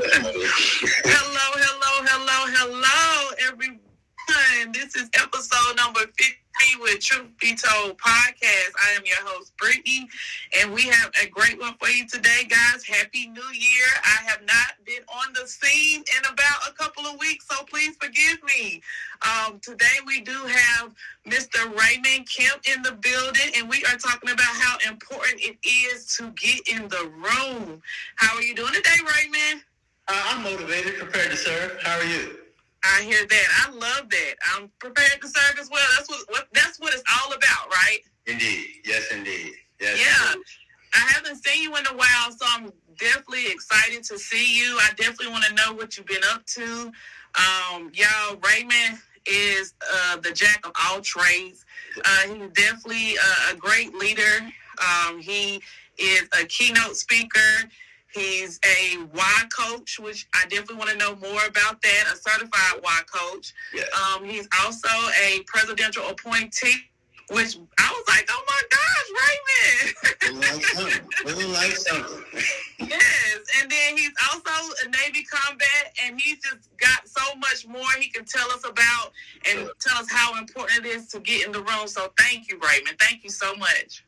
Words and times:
hello, 0.00 1.50
hello, 1.60 1.92
hello, 2.08 2.38
hello, 2.56 3.34
everyone. 3.46 3.80
This 4.72 4.96
is 4.96 5.10
episode 5.14 5.76
number 5.76 6.00
50 6.00 6.34
with 6.80 7.00
Truth 7.00 7.28
Be 7.38 7.54
Told 7.54 7.98
podcast. 7.98 8.72
I 8.80 8.94
am 8.96 9.02
your 9.04 9.20
host, 9.20 9.52
Brittany, 9.58 10.08
and 10.58 10.72
we 10.72 10.82
have 10.84 11.10
a 11.22 11.28
great 11.28 11.60
one 11.60 11.74
for 11.78 11.88
you 11.88 12.06
today, 12.06 12.44
guys. 12.48 12.84
Happy 12.86 13.28
New 13.28 13.42
Year. 13.52 13.86
I 14.04 14.22
have 14.26 14.40
not 14.42 14.84
been 14.86 15.02
on 15.08 15.34
the 15.34 15.46
scene 15.46 16.00
in 16.00 16.32
about 16.32 16.68
a 16.68 16.72
couple 16.72 17.04
of 17.04 17.18
weeks, 17.18 17.46
so 17.50 17.62
please 17.64 17.96
forgive 18.00 18.38
me. 18.44 18.80
Um, 19.22 19.58
today 19.60 20.00
we 20.06 20.22
do 20.22 20.32
have 20.32 20.94
Mr. 21.28 21.64
Raymond 21.66 22.26
Kemp 22.26 22.62
in 22.74 22.82
the 22.82 22.92
building, 22.92 23.52
and 23.56 23.68
we 23.68 23.84
are 23.84 23.98
talking 23.98 24.30
about 24.30 24.46
how 24.46 24.78
important 24.88 25.40
it 25.42 25.58
is 25.66 26.06
to 26.16 26.30
get 26.30 26.60
in 26.68 26.88
the 26.88 27.10
room. 27.16 27.82
How 28.16 28.36
are 28.36 28.42
you 28.42 28.54
doing 28.54 28.72
today, 28.72 28.96
Raymond? 29.04 29.64
Uh, 30.10 30.22
I'm 30.30 30.42
motivated, 30.42 30.98
prepared 30.98 31.30
to 31.30 31.36
serve. 31.36 31.78
How 31.82 31.96
are 31.96 32.04
you? 32.04 32.36
I 32.82 33.02
hear 33.02 33.24
that. 33.24 33.46
I 33.64 33.70
love 33.70 34.10
that. 34.10 34.34
I'm 34.54 34.68
prepared 34.80 35.20
to 35.22 35.28
serve 35.28 35.56
as 35.60 35.70
well. 35.70 35.86
That's 35.96 36.10
what, 36.10 36.20
what 36.30 36.48
that's 36.52 36.80
what 36.80 36.92
it's 36.92 37.04
all 37.22 37.32
about, 37.32 37.68
right? 37.70 38.00
Indeed. 38.26 38.66
Yes, 38.84 39.06
indeed. 39.12 39.52
Yes. 39.80 40.00
Yeah. 40.00 40.32
Indeed. 40.32 40.44
I 40.94 41.12
haven't 41.14 41.44
seen 41.44 41.62
you 41.62 41.76
in 41.76 41.86
a 41.86 41.94
while, 41.94 42.32
so 42.36 42.44
I'm 42.48 42.72
definitely 42.98 43.46
excited 43.52 44.02
to 44.04 44.18
see 44.18 44.58
you. 44.58 44.76
I 44.80 44.88
definitely 44.96 45.28
want 45.28 45.44
to 45.44 45.54
know 45.54 45.74
what 45.74 45.96
you've 45.96 46.06
been 46.06 46.24
up 46.32 46.44
to. 46.46 46.90
Um, 47.38 47.92
y'all, 47.94 48.36
Raymond 48.44 48.98
is 49.26 49.74
uh, 49.94 50.16
the 50.16 50.32
jack 50.32 50.66
of 50.66 50.72
all 50.88 51.00
trades. 51.00 51.64
Uh, 52.04 52.34
he's 52.34 52.50
definitely 52.54 53.14
a, 53.14 53.52
a 53.52 53.56
great 53.56 53.94
leader. 53.94 54.40
Um, 54.82 55.20
he 55.20 55.62
is 55.98 56.24
a 56.40 56.44
keynote 56.46 56.96
speaker. 56.96 57.68
He's 58.12 58.58
a 58.64 59.04
Y 59.14 59.42
coach, 59.56 59.98
which 60.00 60.26
I 60.34 60.42
definitely 60.48 60.76
want 60.76 60.90
to 60.90 60.96
know 60.96 61.14
more 61.16 61.44
about 61.46 61.80
that, 61.82 62.04
a 62.12 62.16
certified 62.16 62.82
Y 62.82 63.00
coach. 63.12 63.54
Yes. 63.72 63.88
Um, 63.94 64.24
he's 64.24 64.48
also 64.62 64.88
a 65.22 65.42
presidential 65.46 66.08
appointee, 66.08 66.74
which 67.30 67.56
I 67.78 67.90
was 67.92 68.04
like, 68.08 68.28
oh 68.30 68.44
my 68.48 68.62
gosh, 68.70 69.10
Raymond. 69.20 70.40
like 70.42 70.64
something. 70.64 71.52
like 71.52 71.76
something. 71.76 72.24
yes. 72.80 73.38
And 73.60 73.70
then 73.70 73.96
he's 73.96 74.12
also 74.32 74.74
a 74.84 74.88
Navy 74.88 75.24
combat, 75.24 75.94
and 76.04 76.20
he's 76.20 76.38
just 76.40 76.68
got 76.78 77.06
so 77.06 77.36
much 77.36 77.66
more 77.68 77.86
he 78.00 78.08
can 78.08 78.24
tell 78.24 78.50
us 78.50 78.64
about 78.64 79.12
and 79.48 79.70
tell 79.78 79.98
us 79.98 80.10
how 80.10 80.36
important 80.36 80.84
it 80.84 80.88
is 80.88 81.06
to 81.08 81.20
get 81.20 81.46
in 81.46 81.52
the 81.52 81.60
room. 81.60 81.86
So 81.86 82.12
thank 82.18 82.50
you, 82.50 82.58
Raymond. 82.58 82.98
Thank 82.98 83.22
you 83.22 83.30
so 83.30 83.54
much. 83.54 84.04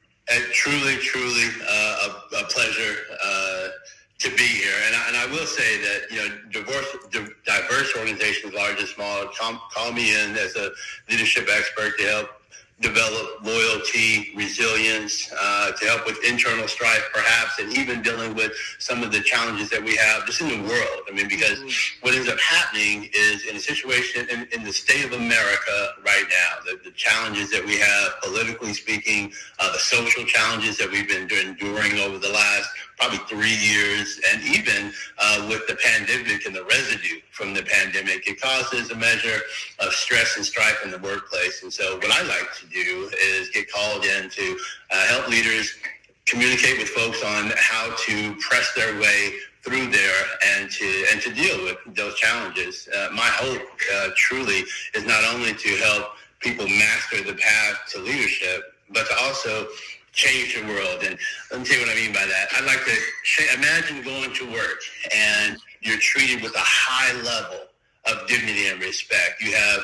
Truly, 0.53 0.97
truly 0.99 1.49
uh, 1.69 2.09
a, 2.09 2.37
a, 2.37 2.45
pleasure 2.45 2.97
uh, 3.23 3.69
to 4.21 4.31
be 4.31 4.47
here. 4.47 4.73
And 4.87 4.97
I, 4.97 5.09
and 5.09 5.17
I 5.17 5.27
will 5.27 5.47
say 5.47 5.79
that, 5.79 6.03
you 6.11 6.17
know, 6.17 6.39
diverse, 6.51 6.97
diverse 7.45 7.97
organizations, 7.97 8.55
large 8.55 8.79
and 8.79 8.89
small, 8.89 9.27
call 9.75 9.93
me 9.93 10.15
in 10.15 10.37
as 10.37 10.55
a 10.57 10.71
leadership 11.11 11.49
expert 11.53 11.99
to 11.99 12.05
help 12.05 12.29
develop 12.83 13.43
loyalty, 13.43 14.33
resilience, 14.37 15.33
uh, 15.41 15.71
to 15.73 15.87
help 15.87 16.05
with 16.05 16.23
internal 16.25 16.69
strife, 16.69 17.05
perhaps, 17.15 17.59
and 17.59 17.77
even 17.79 18.03
dealing 18.03 18.35
with 18.35 18.53
some 18.79 19.03
of 19.03 19.13
the 19.13 19.21
challenges 19.21 19.71
that 19.71 19.83
we 19.83 19.97
have 19.97 20.27
just 20.27 20.41
in 20.41 20.49
the 20.49 20.69
world. 20.69 21.01
I 21.09 21.13
mean, 21.13 21.29
because 21.29 21.61
mm-hmm. 21.61 22.07
what 22.07 22.15
ends 22.15 22.29
up 22.29 22.39
happening 22.41 23.09
is 23.15 23.47
in 23.47 23.57
a 23.57 23.61
situation 23.61 24.29
in, 24.29 24.47
in 24.53 24.65
the 24.65 24.73
state 24.73 25.05
of 25.05 25.13
America 25.13 25.95
right 26.05 26.25
now, 26.29 26.65
the, 26.67 26.79
the 26.85 26.91
challenges 26.91 27.51
that 27.53 27.65
we 27.65 27.79
have, 27.79 28.21
politically 28.23 28.75
speaking, 28.75 29.33
uh, 29.61 29.73
the 29.73 29.79
social 29.79 30.25
challenges 30.25 30.77
that 30.79 30.91
we've 30.91 31.09
been 31.09 31.29
enduring 31.31 31.99
over 32.01 32.19
the 32.19 32.29
last 32.29 32.69
probably 33.03 33.19
three 33.27 33.57
years, 33.57 34.21
and 34.31 34.43
even 34.45 34.93
uh, 35.19 35.47
with 35.49 35.67
the 35.67 35.75
pandemic 35.75 36.47
and 36.47 36.55
the 36.55 36.65
residue 36.65 37.21
from 37.33 37.53
the 37.53 37.63
pandemic, 37.63 38.29
it 38.29 38.41
causes 38.41 38.91
a 38.91 38.95
measure 38.95 39.41
of 39.81 39.93
stress 39.93 40.37
and 40.37 40.47
strife 40.47 40.79
in 40.85 40.91
the 40.91 40.99
workplace. 40.99 41.63
And 41.65 41.73
so, 41.73 41.97
what 41.97 42.11
I 42.13 42.23
like 42.23 42.49
to 42.61 42.67
do 42.67 43.11
is 43.21 43.51
get 43.51 43.71
called 43.73 44.05
in 44.05 44.31
to 44.31 44.59
uh, 44.93 45.07
help 45.07 45.29
leaders 45.29 45.75
communicate 46.27 46.79
with 46.79 46.91
folks 46.91 47.23
on 47.25 47.53
how 47.57 47.93
to 48.07 48.37
press 48.37 48.73
their 48.77 48.99
way 49.01 49.33
through 49.65 49.89
there 49.89 50.25
and 50.55 50.71
to 50.71 51.05
and 51.11 51.21
to 51.23 51.35
deal 51.35 51.65
with 51.65 51.79
those 51.97 52.15
challenges. 52.15 52.89
Uh, 52.95 53.09
my 53.13 53.27
hope, 53.27 53.63
uh, 53.97 54.11
truly, 54.17 54.63
is 54.95 55.05
not 55.05 55.25
only 55.35 55.55
to 55.55 55.69
help 55.79 56.13
people 56.39 56.69
master 56.69 57.21
the 57.23 57.35
path 57.35 57.81
to 57.89 57.99
leadership, 58.01 58.63
but 58.91 59.07
to 59.09 59.17
also 59.23 59.67
change 60.13 60.55
the 60.55 60.67
world. 60.67 61.03
And 61.05 61.19
let 61.51 61.61
me 61.61 61.67
tell 61.67 61.79
you 61.79 61.87
what 61.87 61.97
I 61.97 62.01
mean 62.01 62.13
by 62.13 62.27
that. 62.27 62.49
I'd 62.57 62.65
like 62.65 62.85
to 62.85 63.59
imagine 63.59 64.03
going 64.03 64.33
to 64.35 64.53
work 64.53 64.81
and 65.15 65.57
you're 65.81 65.99
treated 65.99 66.43
with 66.43 66.55
a 66.55 66.61
high 66.65 67.13
level 67.23 67.67
of 68.07 68.27
dignity 68.29 68.69
and 68.69 68.81
respect. 68.81 69.41
You 69.41 69.53
have 69.53 69.81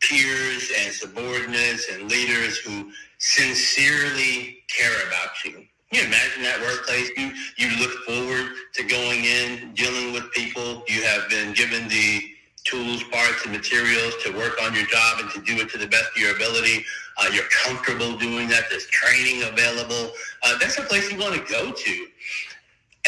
peers 0.00 0.70
and 0.80 0.92
subordinates 0.92 1.88
and 1.92 2.10
leaders 2.10 2.58
who 2.58 2.90
sincerely 3.18 4.62
care 4.68 5.06
about 5.08 5.44
you. 5.44 5.52
Can 5.90 6.02
you 6.02 6.06
imagine 6.06 6.42
that 6.42 6.60
workplace? 6.60 7.10
You 7.16 7.32
you 7.56 7.76
look 7.80 7.92
forward 8.04 8.52
to 8.74 8.84
going 8.84 9.24
in, 9.24 9.72
dealing 9.74 10.12
with 10.12 10.30
people. 10.32 10.84
You 10.86 11.02
have 11.02 11.28
been 11.30 11.54
given 11.54 11.88
the 11.88 12.20
tools, 12.64 13.02
parts, 13.04 13.44
and 13.44 13.52
materials 13.52 14.14
to 14.22 14.36
work 14.36 14.60
on 14.62 14.74
your 14.74 14.84
job 14.86 15.20
and 15.20 15.30
to 15.30 15.40
do 15.40 15.60
it 15.62 15.70
to 15.70 15.78
the 15.78 15.86
best 15.86 16.10
of 16.14 16.22
your 16.22 16.36
ability. 16.36 16.84
Uh, 17.18 17.28
you're 17.32 17.48
comfortable 17.64 18.16
doing 18.16 18.48
that. 18.48 18.64
There's 18.70 18.86
training 18.86 19.42
available. 19.42 20.12
Uh, 20.44 20.58
that's 20.58 20.78
a 20.78 20.82
place 20.82 21.10
you 21.10 21.18
want 21.18 21.34
to 21.34 21.52
go 21.52 21.72
to. 21.72 22.06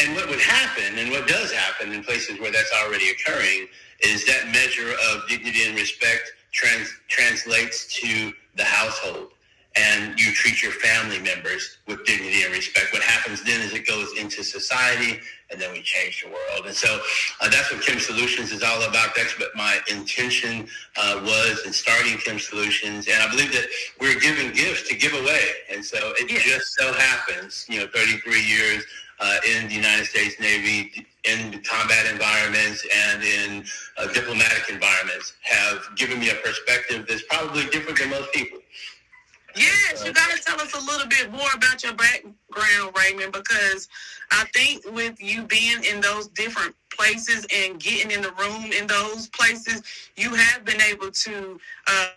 And 0.01 0.15
what 0.15 0.29
would 0.29 0.41
happen, 0.41 0.97
and 0.97 1.11
what 1.11 1.27
does 1.27 1.51
happen 1.51 1.91
in 1.93 2.03
places 2.03 2.39
where 2.39 2.51
that's 2.51 2.71
already 2.83 3.09
occurring, 3.09 3.67
is 4.01 4.25
that 4.25 4.47
measure 4.51 4.93
of 5.11 5.27
dignity 5.27 5.65
and 5.65 5.75
respect 5.75 6.33
trans- 6.51 6.93
translates 7.07 7.87
to 8.01 8.33
the 8.55 8.63
household 8.63 9.29
and 9.75 10.19
you 10.19 10.31
treat 10.33 10.61
your 10.61 10.73
family 10.73 11.19
members 11.19 11.77
with 11.87 12.05
dignity 12.05 12.43
and 12.43 12.51
respect. 12.53 12.91
What 12.91 13.03
happens 13.03 13.43
then 13.43 13.61
is 13.61 13.73
it 13.73 13.87
goes 13.87 14.17
into 14.19 14.43
society 14.43 15.19
and 15.49 15.59
then 15.59 15.71
we 15.71 15.81
change 15.81 16.23
the 16.23 16.29
world. 16.29 16.65
And 16.65 16.75
so 16.75 16.99
uh, 17.41 17.49
that's 17.49 17.71
what 17.71 17.81
Kemp 17.81 17.99
Solutions 17.99 18.51
is 18.51 18.63
all 18.63 18.81
about. 18.83 19.15
That's 19.15 19.37
what 19.39 19.49
my 19.55 19.79
intention 19.89 20.67
uh, 20.97 21.21
was 21.23 21.65
in 21.65 21.73
starting 21.73 22.17
Kemp 22.17 22.41
Solutions. 22.41 23.07
And 23.07 23.21
I 23.21 23.29
believe 23.29 23.51
that 23.53 23.65
we're 23.99 24.19
giving 24.19 24.51
gifts 24.51 24.87
to 24.89 24.95
give 24.95 25.13
away. 25.13 25.41
And 25.71 25.83
so 25.83 26.13
it 26.17 26.27
just 26.27 26.73
so 26.77 26.93
happens, 26.93 27.65
you 27.69 27.79
know, 27.79 27.87
33 27.93 28.41
years 28.41 28.83
uh, 29.19 29.37
in 29.55 29.67
the 29.67 29.75
United 29.75 30.05
States 30.05 30.39
Navy, 30.39 31.05
in 31.25 31.61
combat 31.61 32.07
environments 32.11 32.85
and 32.95 33.23
in 33.23 33.63
uh, 33.97 34.07
diplomatic 34.13 34.69
environments 34.69 35.33
have 35.41 35.87
given 35.95 36.19
me 36.19 36.31
a 36.31 36.35
perspective 36.35 37.05
that's 37.07 37.23
probably 37.23 37.65
different 37.65 37.99
than 37.99 38.09
most 38.09 38.33
people. 38.33 38.57
Yes, 39.55 40.05
you 40.05 40.13
got 40.13 40.31
to 40.31 40.41
tell 40.43 40.59
us 40.61 40.73
a 40.73 40.85
little 40.85 41.07
bit 41.07 41.31
more 41.31 41.49
about 41.55 41.83
your 41.83 41.93
background, 41.93 42.95
Raymond, 42.97 43.33
because 43.33 43.87
I 44.31 44.45
think 44.53 44.83
with 44.93 45.21
you 45.21 45.43
being 45.43 45.83
in 45.83 46.01
those 46.01 46.27
different 46.27 46.75
places 46.91 47.45
and 47.53 47.79
getting 47.79 48.11
in 48.11 48.21
the 48.21 48.31
room 48.39 48.71
in 48.71 48.87
those 48.87 49.27
places, 49.29 49.83
you 50.15 50.33
have 50.33 50.63
been 50.65 50.81
able 50.81 51.11
to 51.11 51.59
uh, 51.87 52.07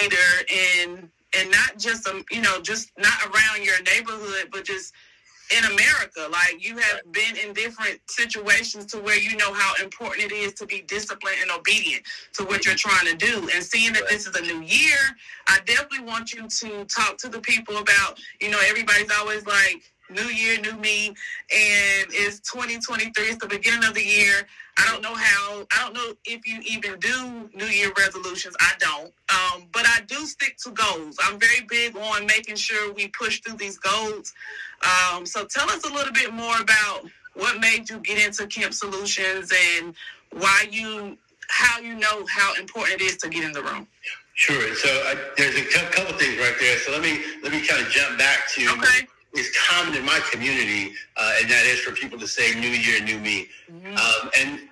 and 0.00 1.08
and 1.38 1.50
not 1.50 1.78
just 1.78 2.08
um, 2.08 2.24
you 2.30 2.42
know 2.42 2.60
just 2.60 2.92
not 2.98 3.12
around 3.24 3.64
your 3.64 3.80
neighborhood, 3.82 4.48
but 4.52 4.64
just 4.64 4.92
in 5.56 5.64
America. 5.64 6.28
Like 6.30 6.64
you 6.64 6.78
have 6.78 7.00
been 7.12 7.36
in 7.36 7.52
different 7.52 8.00
situations 8.08 8.86
to 8.86 8.98
where 8.98 9.18
you 9.18 9.36
know 9.36 9.52
how 9.52 9.74
important 9.82 10.30
it 10.30 10.34
is 10.34 10.54
to 10.54 10.66
be 10.66 10.82
disciplined 10.82 11.36
and 11.42 11.50
obedient 11.50 12.02
to 12.34 12.44
what 12.44 12.64
you're 12.64 12.74
mm-hmm. 12.74 12.88
trying 12.88 13.18
to 13.18 13.26
do. 13.26 13.48
And 13.54 13.64
seeing 13.64 13.92
that 13.94 14.08
this 14.08 14.26
is 14.26 14.34
a 14.34 14.42
new 14.42 14.62
year, 14.62 14.98
I 15.48 15.60
definitely 15.66 16.06
want 16.06 16.32
you 16.32 16.48
to 16.48 16.84
talk 16.86 17.18
to 17.18 17.28
the 17.28 17.40
people 17.40 17.78
about, 17.78 18.18
you 18.40 18.50
know, 18.50 18.60
everybody's 18.66 19.10
always 19.10 19.46
like, 19.46 19.82
new 20.10 20.26
year, 20.26 20.60
new 20.60 20.76
me, 20.78 21.08
and 21.08 22.06
it's 22.10 22.40
2023. 22.40 23.24
It's 23.24 23.36
the 23.36 23.48
beginning 23.48 23.84
of 23.84 23.94
the 23.94 24.04
year. 24.04 24.46
I 24.76 24.90
don't 24.90 25.02
know 25.02 25.14
how. 25.14 25.66
I 25.72 25.84
don't 25.84 25.94
know 25.94 26.14
if 26.24 26.46
you 26.46 26.60
even 26.66 26.98
do 26.98 27.48
New 27.54 27.66
Year 27.66 27.92
resolutions. 27.96 28.56
I 28.60 28.72
don't. 28.78 29.12
Um, 29.28 29.66
but 29.72 29.84
I 29.86 30.00
do 30.06 30.16
stick 30.26 30.56
to 30.64 30.70
goals. 30.70 31.16
I'm 31.22 31.38
very 31.38 31.64
big 31.68 31.96
on 31.96 32.26
making 32.26 32.56
sure 32.56 32.92
we 32.92 33.08
push 33.08 33.40
through 33.40 33.56
these 33.56 33.78
goals. 33.78 34.32
Um, 34.82 35.24
so 35.26 35.44
tell 35.44 35.70
us 35.70 35.88
a 35.88 35.92
little 35.92 36.12
bit 36.12 36.32
more 36.32 36.60
about 36.60 37.04
what 37.34 37.60
made 37.60 37.88
you 37.88 37.98
get 38.00 38.24
into 38.24 38.46
Kemp 38.46 38.74
Solutions 38.74 39.52
and 39.78 39.94
why 40.32 40.66
you, 40.70 41.16
how 41.48 41.78
you 41.80 41.94
know 41.94 42.26
how 42.28 42.54
important 42.58 43.00
it 43.00 43.04
is 43.04 43.16
to 43.18 43.28
get 43.28 43.44
in 43.44 43.52
the 43.52 43.62
room. 43.62 43.86
Sure. 44.34 44.74
So 44.74 44.88
I, 44.88 45.16
there's 45.36 45.54
a 45.54 45.64
couple 45.64 46.16
things 46.18 46.38
right 46.38 46.54
there. 46.58 46.78
So 46.78 46.90
let 46.90 47.02
me 47.02 47.20
let 47.44 47.52
me 47.52 47.64
kind 47.64 47.80
of 47.80 47.88
jump 47.90 48.18
back 48.18 48.48
to 48.54 48.68
okay. 48.72 49.06
Is 49.34 49.50
common 49.68 49.96
in 49.96 50.04
my 50.04 50.20
community, 50.30 50.92
uh, 51.16 51.34
and 51.40 51.50
that 51.50 51.66
is 51.66 51.80
for 51.80 51.92
people 51.92 52.18
to 52.18 52.28
say 52.28 52.58
"New 52.58 52.68
Year, 52.68 53.02
New 53.02 53.18
Me," 53.18 53.48
mm-hmm. 53.70 53.96
um, 53.96 54.30
and 54.38 54.68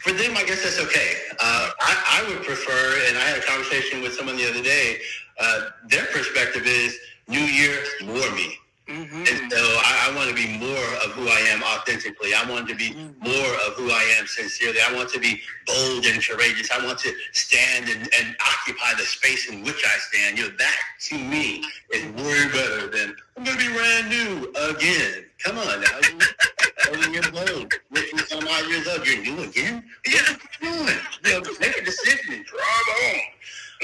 for 0.00 0.12
them, 0.12 0.36
I 0.36 0.44
guess 0.44 0.62
that's 0.62 0.80
okay. 0.80 1.16
Uh, 1.40 1.70
I, 1.80 2.22
I, 2.22 2.28
would 2.28 2.44
prefer, 2.44 3.00
and 3.08 3.16
I 3.16 3.22
had 3.22 3.38
a 3.38 3.42
conversation 3.42 4.02
with 4.02 4.12
someone 4.12 4.36
the 4.36 4.48
other 4.48 4.62
day. 4.62 4.98
Uh, 5.40 5.70
their 5.88 6.04
perspective 6.06 6.66
is 6.66 6.98
New 7.26 7.40
Year, 7.40 7.82
more 8.04 8.30
me. 8.32 8.58
Mm-hmm. 8.88 9.16
And 9.16 9.50
so 9.50 9.58
I, 9.58 10.10
I, 10.10 10.14
want 10.14 10.28
to 10.28 10.34
be 10.34 10.58
more 10.58 10.86
of 11.04 11.12
who 11.12 11.26
I 11.26 11.40
am 11.48 11.62
authentically. 11.62 12.34
I 12.34 12.44
want 12.50 12.68
to 12.68 12.74
be 12.74 12.90
mm-hmm. 12.90 13.16
more 13.24 13.52
of 13.66 13.72
who 13.76 13.90
I 13.90 14.14
am 14.20 14.26
sincerely. 14.26 14.78
I 14.86 14.94
want 14.94 15.08
to 15.10 15.18
be 15.18 15.40
bold 15.66 16.04
and 16.04 16.22
courageous. 16.22 16.70
I 16.70 16.84
want 16.84 16.98
to 16.98 17.12
stand 17.32 17.88
and, 17.88 18.02
and 18.02 18.36
occupy 18.40 18.92
the 18.98 19.04
space 19.04 19.48
in 19.48 19.64
which 19.64 19.82
I 19.86 19.96
stand. 20.10 20.36
You 20.36 20.48
know, 20.48 20.56
that 20.58 20.76
to 21.08 21.18
me 21.18 21.64
is 21.94 22.04
way 22.22 22.44
better 22.52 22.88
than 22.88 23.16
I'm 23.38 23.44
going 23.44 23.56
to 23.56 23.66
be 23.66 23.72
brand 23.72 24.10
new 24.10 24.52
again. 24.68 25.24
Come 25.42 25.58
on 25.58 25.80
now. 25.80 26.00
You're 26.92 27.10
years 27.10 27.26
old. 27.32 27.72
You're 27.90 28.18
some 28.26 28.46
odd 28.46 28.68
years 28.68 28.86
old. 28.86 29.06
You're 29.06 29.22
new 29.22 29.44
again? 29.44 29.82
Yeah. 30.06 30.20
What 30.20 30.62
are 30.62 30.66
you 30.66 30.84
doing? 30.84 30.98
You 31.24 31.40
know, 31.40 31.50
make 31.58 31.78
a 31.78 31.84
decision. 31.84 32.44
Drive 32.44 33.20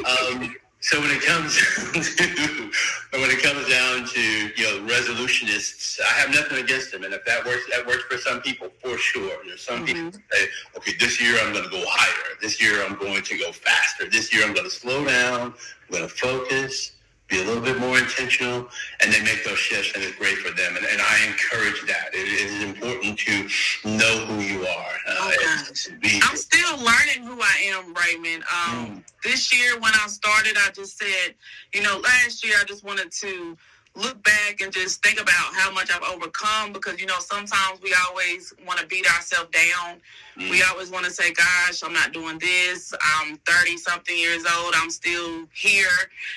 on. 0.04 0.42
Um, 0.42 0.56
so 0.80 0.98
when 1.00 1.10
it 1.10 1.22
comes 1.22 1.56
to 1.92 2.70
when 3.12 3.30
it 3.30 3.42
comes 3.42 3.68
down 3.68 4.06
to 4.06 4.20
you 4.20 4.64
know 4.64 4.88
resolutionists, 4.88 6.00
I 6.00 6.12
have 6.20 6.30
nothing 6.30 6.58
against 6.58 6.92
them, 6.92 7.04
and 7.04 7.12
if 7.12 7.24
that 7.26 7.44
works, 7.44 7.62
that 7.70 7.86
works 7.86 8.04
for 8.04 8.16
some 8.16 8.40
people 8.40 8.68
for 8.82 8.96
sure. 8.96 9.36
There's 9.46 9.62
some 9.62 9.84
mm-hmm. 9.84 10.08
people 10.08 10.20
say, 10.32 10.46
okay, 10.76 10.92
this 10.98 11.20
year 11.20 11.36
I'm 11.42 11.52
going 11.52 11.64
to 11.64 11.70
go 11.70 11.84
higher. 11.86 12.36
This 12.40 12.60
year 12.62 12.82
I'm 12.84 12.96
going 12.96 13.22
to 13.22 13.38
go 13.38 13.52
faster. 13.52 14.08
This 14.08 14.32
year 14.32 14.44
I'm 14.44 14.54
going 14.54 14.64
to 14.64 14.70
slow 14.70 15.04
down. 15.04 15.52
I'm 15.52 15.90
going 15.90 16.02
to 16.02 16.08
focus 16.08 16.92
be 17.30 17.40
a 17.40 17.44
little 17.44 17.62
bit 17.62 17.78
more 17.78 17.96
intentional, 17.96 18.66
and 19.00 19.12
they 19.12 19.22
make 19.22 19.44
those 19.44 19.58
shifts, 19.58 19.92
and 19.94 20.02
it's 20.02 20.16
great 20.16 20.36
for 20.38 20.50
them. 20.54 20.76
And, 20.76 20.84
and 20.84 21.00
I 21.00 21.26
encourage 21.26 21.86
that. 21.86 22.10
it 22.12 22.26
is 22.26 22.62
important 22.62 23.18
to 23.20 23.88
know 23.88 24.26
who 24.26 24.40
you 24.40 24.66
are. 24.66 24.94
Uh, 25.06 25.14
oh, 25.16 25.64
be, 26.00 26.20
I'm 26.24 26.36
still 26.70 26.84
learning 26.84 27.24
who 27.24 27.40
I 27.40 27.72
am, 27.74 27.94
Raymond. 27.94 28.42
Um, 28.44 28.86
mm. 28.86 29.02
This 29.22 29.56
year, 29.56 29.74
when 29.74 29.92
I 29.94 30.06
started, 30.08 30.56
I 30.56 30.70
just 30.70 30.98
said, 30.98 31.34
you 31.74 31.82
know, 31.82 31.98
last 31.98 32.44
year 32.44 32.54
I 32.60 32.64
just 32.64 32.84
wanted 32.84 33.12
to 33.12 33.56
look 33.96 34.22
back 34.22 34.60
and 34.60 34.72
just 34.72 35.02
think 35.02 35.20
about 35.20 35.54
how 35.54 35.72
much 35.72 35.90
I've 35.90 36.02
overcome 36.02 36.72
because 36.72 37.00
you 37.00 37.06
know 37.06 37.18
sometimes 37.18 37.80
we 37.82 37.92
always 38.06 38.52
want 38.64 38.78
to 38.78 38.86
beat 38.86 39.04
ourselves 39.06 39.50
down. 39.50 40.00
Mm. 40.38 40.48
We 40.48 40.62
always 40.62 40.90
want 40.90 41.06
to 41.06 41.10
say, 41.10 41.32
"Gosh, 41.32 41.82
I'm 41.82 41.92
not 41.92 42.12
doing 42.12 42.38
this. 42.38 42.94
I'm 43.18 43.36
30 43.38 43.76
something 43.78 44.16
years 44.16 44.44
old. 44.46 44.74
I'm 44.76 44.90
still 44.90 45.46
here." 45.52 45.88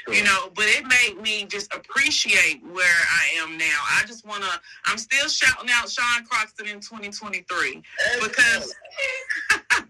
Sure. 0.05 0.13
You 0.15 0.23
know, 0.23 0.49
but 0.55 0.65
it 0.65 0.83
made 0.87 1.21
me 1.21 1.45
just 1.45 1.71
appreciate 1.73 2.63
where 2.65 2.85
I 2.85 3.43
am 3.43 3.57
now. 3.57 3.79
I 3.91 4.03
just 4.07 4.25
want 4.25 4.43
to. 4.43 4.49
I'm 4.85 4.97
still 4.97 5.27
shouting 5.27 5.69
out 5.71 5.89
Sean 5.89 6.25
Croxton 6.25 6.67
in 6.67 6.79
2023 6.79 7.83
because 8.19 8.73
Oh 9.75 9.83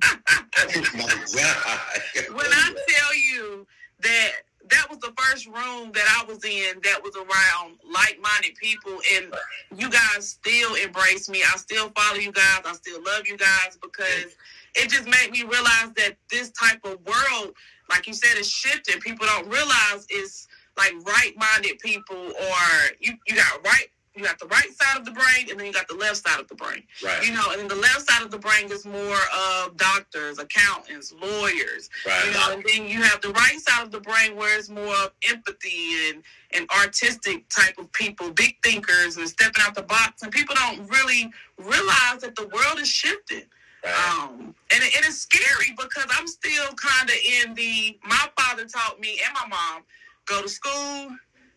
when 2.36 2.48
I 2.52 2.76
tell 2.88 3.16
you 3.16 3.66
that 4.02 4.32
that 4.70 4.90
was 4.90 5.00
the 5.00 5.14
first 5.18 5.48
room 5.48 5.92
that 5.94 6.22
I 6.22 6.26
was 6.26 6.44
in 6.46 6.80
that 6.84 7.02
was 7.04 7.16
around 7.16 7.80
like-minded 7.92 8.56
people, 8.56 9.00
and 9.16 9.34
you 9.76 9.90
guys 9.90 10.30
still 10.30 10.76
embrace 10.76 11.28
me. 11.30 11.44
I 11.44 11.58
still 11.58 11.90
follow 11.90 12.18
you 12.18 12.32
guys. 12.32 12.62
I 12.66 12.74
still 12.74 13.04
love 13.04 13.28
you 13.28 13.38
guys 13.38 13.78
because 13.82 14.36
it 14.76 14.90
just 14.90 15.06
made 15.06 15.32
me 15.32 15.44
realize 15.44 15.92
that 15.98 16.16
this 16.32 16.52
type 16.52 16.80
of 16.86 16.98
world, 17.06 17.54
like 17.90 18.08
you 18.08 18.14
said, 18.14 18.38
is 18.38 18.50
shifting. 18.50 19.02
People 19.02 19.28
don't 19.28 19.48
realize 19.48 20.06
it's 20.10 20.48
like 20.78 20.94
right-minded 21.06 21.80
people, 21.80 22.18
or 22.18 22.58
you 23.00 23.14
you 23.28 23.36
got 23.36 23.66
right 23.66 23.88
you 24.16 24.24
got 24.24 24.40
the 24.40 24.46
right 24.48 24.70
side 24.80 24.98
of 25.00 25.06
the 25.06 25.12
brain 25.12 25.50
and 25.50 25.60
then 25.60 25.66
you 25.66 25.74
got 25.74 25.88
the 25.88 25.96
left 25.96 26.28
side 26.28 26.40
of 26.40 26.48
the 26.48 26.56
brain. 26.56 26.84
Right. 27.04 27.26
You 27.26 27.34
know, 27.34 27.52
and 27.52 27.62
then 27.62 27.68
the 27.68 27.76
left 27.76 28.10
side 28.10 28.22
of 28.22 28.30
the 28.30 28.38
brain 28.38 28.72
is 28.72 28.86
more 28.86 29.18
of 29.36 29.76
doctors, 29.78 30.38
accountants, 30.38 31.14
lawyers. 31.20 31.90
Right. 32.06 32.26
You 32.26 32.32
know, 32.34 32.52
and 32.54 32.64
then 32.64 32.88
you 32.88 33.02
have 33.02 33.22
the 33.22 33.32
right 33.32 33.60
side 33.60 33.84
of 33.84 33.92
the 33.92 34.00
brain 34.00 34.36
where 34.36 34.58
it's 34.58 34.70
more 34.70 34.94
of 35.04 35.12
empathy 35.28 36.10
and, 36.10 36.24
and 36.52 36.70
artistic 36.70 37.50
type 37.50 37.78
of 37.80 37.92
people, 37.94 38.30
big 38.32 38.56
thinkers 38.64 39.18
and 39.18 39.28
stepping 39.28 39.64
out 39.66 39.74
the 39.74 39.84
box. 39.84 40.22
And 40.22 40.32
people 40.32 40.56
don't 40.56 40.88
really 40.90 41.32
realize 41.58 42.22
that 42.22 42.36
the 42.36 42.48
world 42.48 42.80
is 42.80 42.88
shifting. 42.88 43.44
Right. 43.84 44.20
Um, 44.22 44.56
and 44.72 44.84
it, 44.84 44.96
it 44.96 45.06
is 45.08 45.20
scary 45.22 45.72
because 45.76 46.06
I'm 46.12 46.28
still 46.28 46.68
kind 46.76 47.10
of 47.10 47.16
in 47.46 47.56
the, 47.56 47.98
my 48.04 48.30
father 48.38 48.66
taught 48.66 49.00
me 49.00 49.20
and 49.26 49.34
my 49.34 49.48
mom, 49.48 49.84
go 50.26 50.42
to 50.42 50.48
school, 50.48 51.10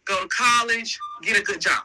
go 0.06 0.20
to 0.20 0.28
college, 0.28 0.98
get 1.22 1.38
a 1.38 1.42
good 1.42 1.60
job. 1.60 1.82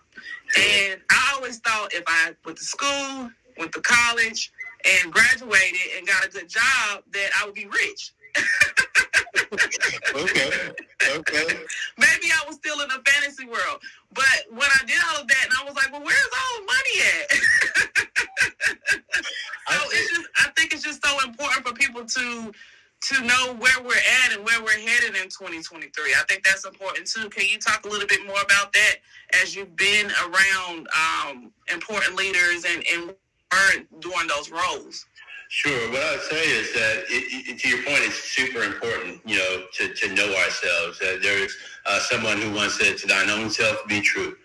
And 0.57 1.01
I 1.09 1.33
always 1.35 1.59
thought 1.59 1.93
if 1.93 2.03
I 2.07 2.33
went 2.45 2.57
to 2.57 2.63
school, 2.63 3.29
went 3.57 3.73
to 3.73 3.81
college, 3.81 4.51
and 4.85 5.11
graduated 5.11 5.79
and 5.97 6.07
got 6.07 6.25
a 6.25 6.29
good 6.29 6.47
job, 6.47 7.03
that 7.11 7.29
I 7.39 7.45
would 7.45 7.55
be 7.55 7.65
rich. 7.65 8.13
okay. 10.15 10.51
Okay. 11.09 11.45
Maybe 11.97 12.27
I 12.31 12.43
was 12.47 12.55
still 12.55 12.79
in 12.81 12.89
a 12.89 13.01
fantasy 13.09 13.45
world. 13.45 13.81
But 14.13 14.45
when 14.49 14.61
I 14.61 14.85
did 14.85 14.97
all 15.09 15.21
of 15.21 15.27
that 15.27 15.45
and 15.45 15.53
I 15.59 15.65
was 15.65 15.75
like, 15.75 15.91
well, 15.91 16.03
where's 16.03 16.29
all 16.33 16.59
the 16.59 16.65
money 16.65 17.01
at? 17.11 17.31
so 19.69 19.79
it's 19.91 20.09
just 20.09 20.29
I 20.37 20.49
think 20.55 20.73
it's 20.73 20.83
just 20.83 21.05
so 21.05 21.19
important 21.25 21.67
for 21.67 21.73
people 21.73 22.05
to 22.05 22.51
to 23.01 23.21
know 23.23 23.55
where 23.57 23.81
we're 23.83 23.95
at 24.25 24.33
and 24.35 24.45
where 24.45 24.61
we're 24.61 24.79
headed 24.79 25.15
in 25.15 25.29
2023. 25.29 25.89
I 26.13 26.23
think 26.29 26.43
that's 26.43 26.65
important 26.65 27.07
too. 27.07 27.29
Can 27.29 27.45
you 27.47 27.57
talk 27.57 27.85
a 27.85 27.89
little 27.89 28.07
bit 28.07 28.25
more 28.25 28.41
about 28.41 28.73
that 28.73 28.95
as 29.41 29.55
you've 29.55 29.75
been 29.75 30.11
around 30.23 30.87
um, 30.95 31.51
important 31.71 32.15
leaders 32.15 32.65
and, 32.65 32.83
and 32.93 33.15
doing 33.99 34.27
those 34.27 34.51
roles? 34.51 35.05
Sure. 35.49 35.91
What 35.91 36.01
I 36.01 36.11
would 36.11 36.21
say 36.21 36.43
is 36.43 36.73
that, 36.73 37.03
it, 37.09 37.49
it, 37.49 37.59
to 37.59 37.69
your 37.69 37.83
point, 37.83 37.99
it's 38.03 38.15
super 38.15 38.63
important, 38.63 39.19
you 39.25 39.37
know, 39.37 39.63
to, 39.73 39.93
to 39.93 40.13
know 40.13 40.33
ourselves. 40.33 41.01
Uh, 41.01 41.17
there's 41.21 41.57
uh, 41.85 41.99
someone 41.99 42.39
who 42.39 42.53
once 42.53 42.79
said, 42.79 42.97
"To 42.99 43.07
thine 43.07 43.29
own 43.29 43.49
self 43.49 43.85
be 43.85 43.99
true," 43.99 44.37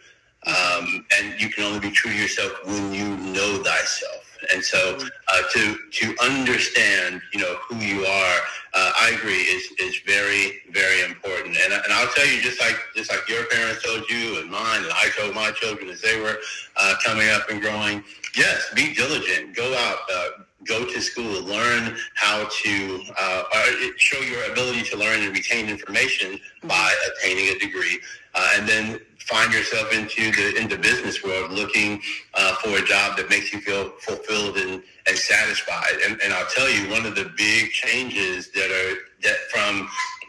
um, 0.48 1.06
and 1.16 1.40
you 1.40 1.48
can 1.48 1.62
only 1.62 1.78
be 1.78 1.92
true 1.92 2.10
to 2.10 2.16
yourself 2.16 2.58
when 2.64 2.92
you 2.92 3.16
know 3.18 3.62
thyself. 3.62 4.25
And 4.52 4.64
so 4.64 4.98
uh, 5.28 5.42
to 5.52 5.78
to 5.90 6.16
understand, 6.22 7.20
you 7.32 7.40
know, 7.40 7.56
who 7.68 7.76
you 7.76 8.04
are, 8.04 8.38
uh, 8.74 8.92
I 8.96 9.16
agree 9.16 9.42
is 9.42 9.70
is 9.78 9.98
very 10.06 10.62
very 10.70 11.02
important. 11.04 11.56
And 11.62 11.72
and 11.72 11.92
I'll 11.92 12.08
tell 12.08 12.26
you, 12.26 12.40
just 12.40 12.60
like 12.60 12.78
just 12.94 13.10
like 13.10 13.28
your 13.28 13.44
parents 13.46 13.82
told 13.84 14.08
you, 14.10 14.40
and 14.40 14.50
mine, 14.50 14.84
and 14.84 14.92
I 14.92 15.10
told 15.18 15.34
my 15.34 15.50
children 15.52 15.88
as 15.88 16.00
they 16.00 16.20
were 16.20 16.38
uh, 16.76 16.94
coming 17.04 17.28
up 17.30 17.48
and 17.50 17.60
growing. 17.60 18.04
Yes, 18.36 18.70
be 18.74 18.94
diligent. 18.94 19.56
Go 19.56 19.74
out. 19.74 20.45
Go 20.64 20.84
to 20.86 21.00
school, 21.00 21.34
to 21.34 21.40
learn 21.40 21.96
how 22.14 22.48
to 22.62 23.00
uh, 23.18 23.42
show 23.96 24.20
your 24.20 24.50
ability 24.50 24.82
to 24.84 24.96
learn 24.96 25.22
and 25.22 25.32
retain 25.34 25.68
information 25.68 26.40
by 26.64 26.94
attaining 27.08 27.54
a 27.54 27.58
degree, 27.58 28.00
uh, 28.34 28.54
and 28.56 28.68
then 28.68 29.00
find 29.18 29.52
yourself 29.52 29.92
into 29.92 30.30
the 30.32 30.56
into 30.56 30.78
business 30.78 31.22
world 31.22 31.50
looking 31.50 32.00
uh, 32.34 32.54
for 32.56 32.78
a 32.78 32.84
job 32.84 33.16
that 33.16 33.28
makes 33.28 33.52
you 33.52 33.60
feel 33.60 33.90
fulfilled 34.00 34.56
and, 34.56 34.82
and 35.06 35.18
satisfied. 35.18 35.94
And, 36.06 36.20
and 36.22 36.32
I'll 36.32 36.46
tell 36.46 36.70
you, 36.70 36.90
one 36.90 37.04
of 37.04 37.14
the 37.14 37.30
big 37.36 37.70
changes 37.70 38.50
that 38.52 38.70
are 38.70 38.96
that 39.22 39.36
from 39.50 39.88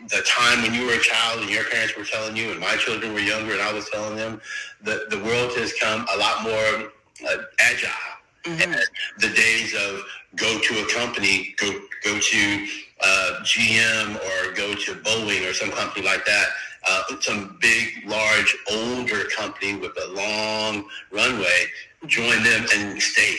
the 0.10 0.22
time 0.28 0.62
when 0.62 0.74
you 0.74 0.86
were 0.86 0.94
a 0.94 1.00
child 1.00 1.42
and 1.42 1.50
your 1.50 1.64
parents 1.66 1.96
were 1.98 2.04
telling 2.04 2.36
you, 2.36 2.52
and 2.52 2.60
my 2.60 2.76
children 2.76 3.14
were 3.14 3.20
younger 3.20 3.54
and 3.54 3.62
I 3.62 3.74
was 3.74 3.90
telling 3.90 4.16
them, 4.16 4.42
the, 4.82 5.06
the 5.10 5.18
world 5.24 5.54
has 5.58 5.74
come 5.74 6.06
a 6.14 6.18
lot 6.18 6.44
more 6.44 6.92
uh, 7.28 7.44
agile. 7.60 8.17
Mm-hmm. 8.48 8.74
And 8.74 8.82
the 9.20 9.30
days 9.30 9.74
of 9.74 10.04
go 10.36 10.60
to 10.60 10.84
a 10.84 10.88
company, 10.94 11.54
go 11.58 11.72
go 12.04 12.20
to 12.20 12.68
uh, 13.04 13.40
GM 13.44 14.16
or 14.16 14.54
go 14.54 14.74
to 14.74 14.94
Boeing 14.96 15.50
or 15.50 15.54
some 15.54 15.72
company 15.72 16.06
like 16.06 16.26
that 16.26 16.48
uh, 16.88 17.04
some 17.20 17.58
big, 17.62 18.04
large, 18.06 18.56
older 18.72 19.26
company 19.26 19.76
with 19.76 19.98
a 20.02 20.08
long 20.14 20.86
runway, 21.12 21.66
join 22.06 22.44
them 22.44 22.66
and 22.76 23.02
stay 23.02 23.38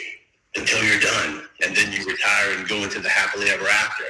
until 0.56 0.82
you're 0.84 1.00
done. 1.00 1.42
And 1.64 1.74
then 1.74 1.92
you 1.92 2.04
retire 2.06 2.56
and 2.56 2.68
go 2.68 2.76
into 2.76 3.00
the 3.00 3.08
happily 3.08 3.48
ever 3.48 3.66
after. 3.66 4.04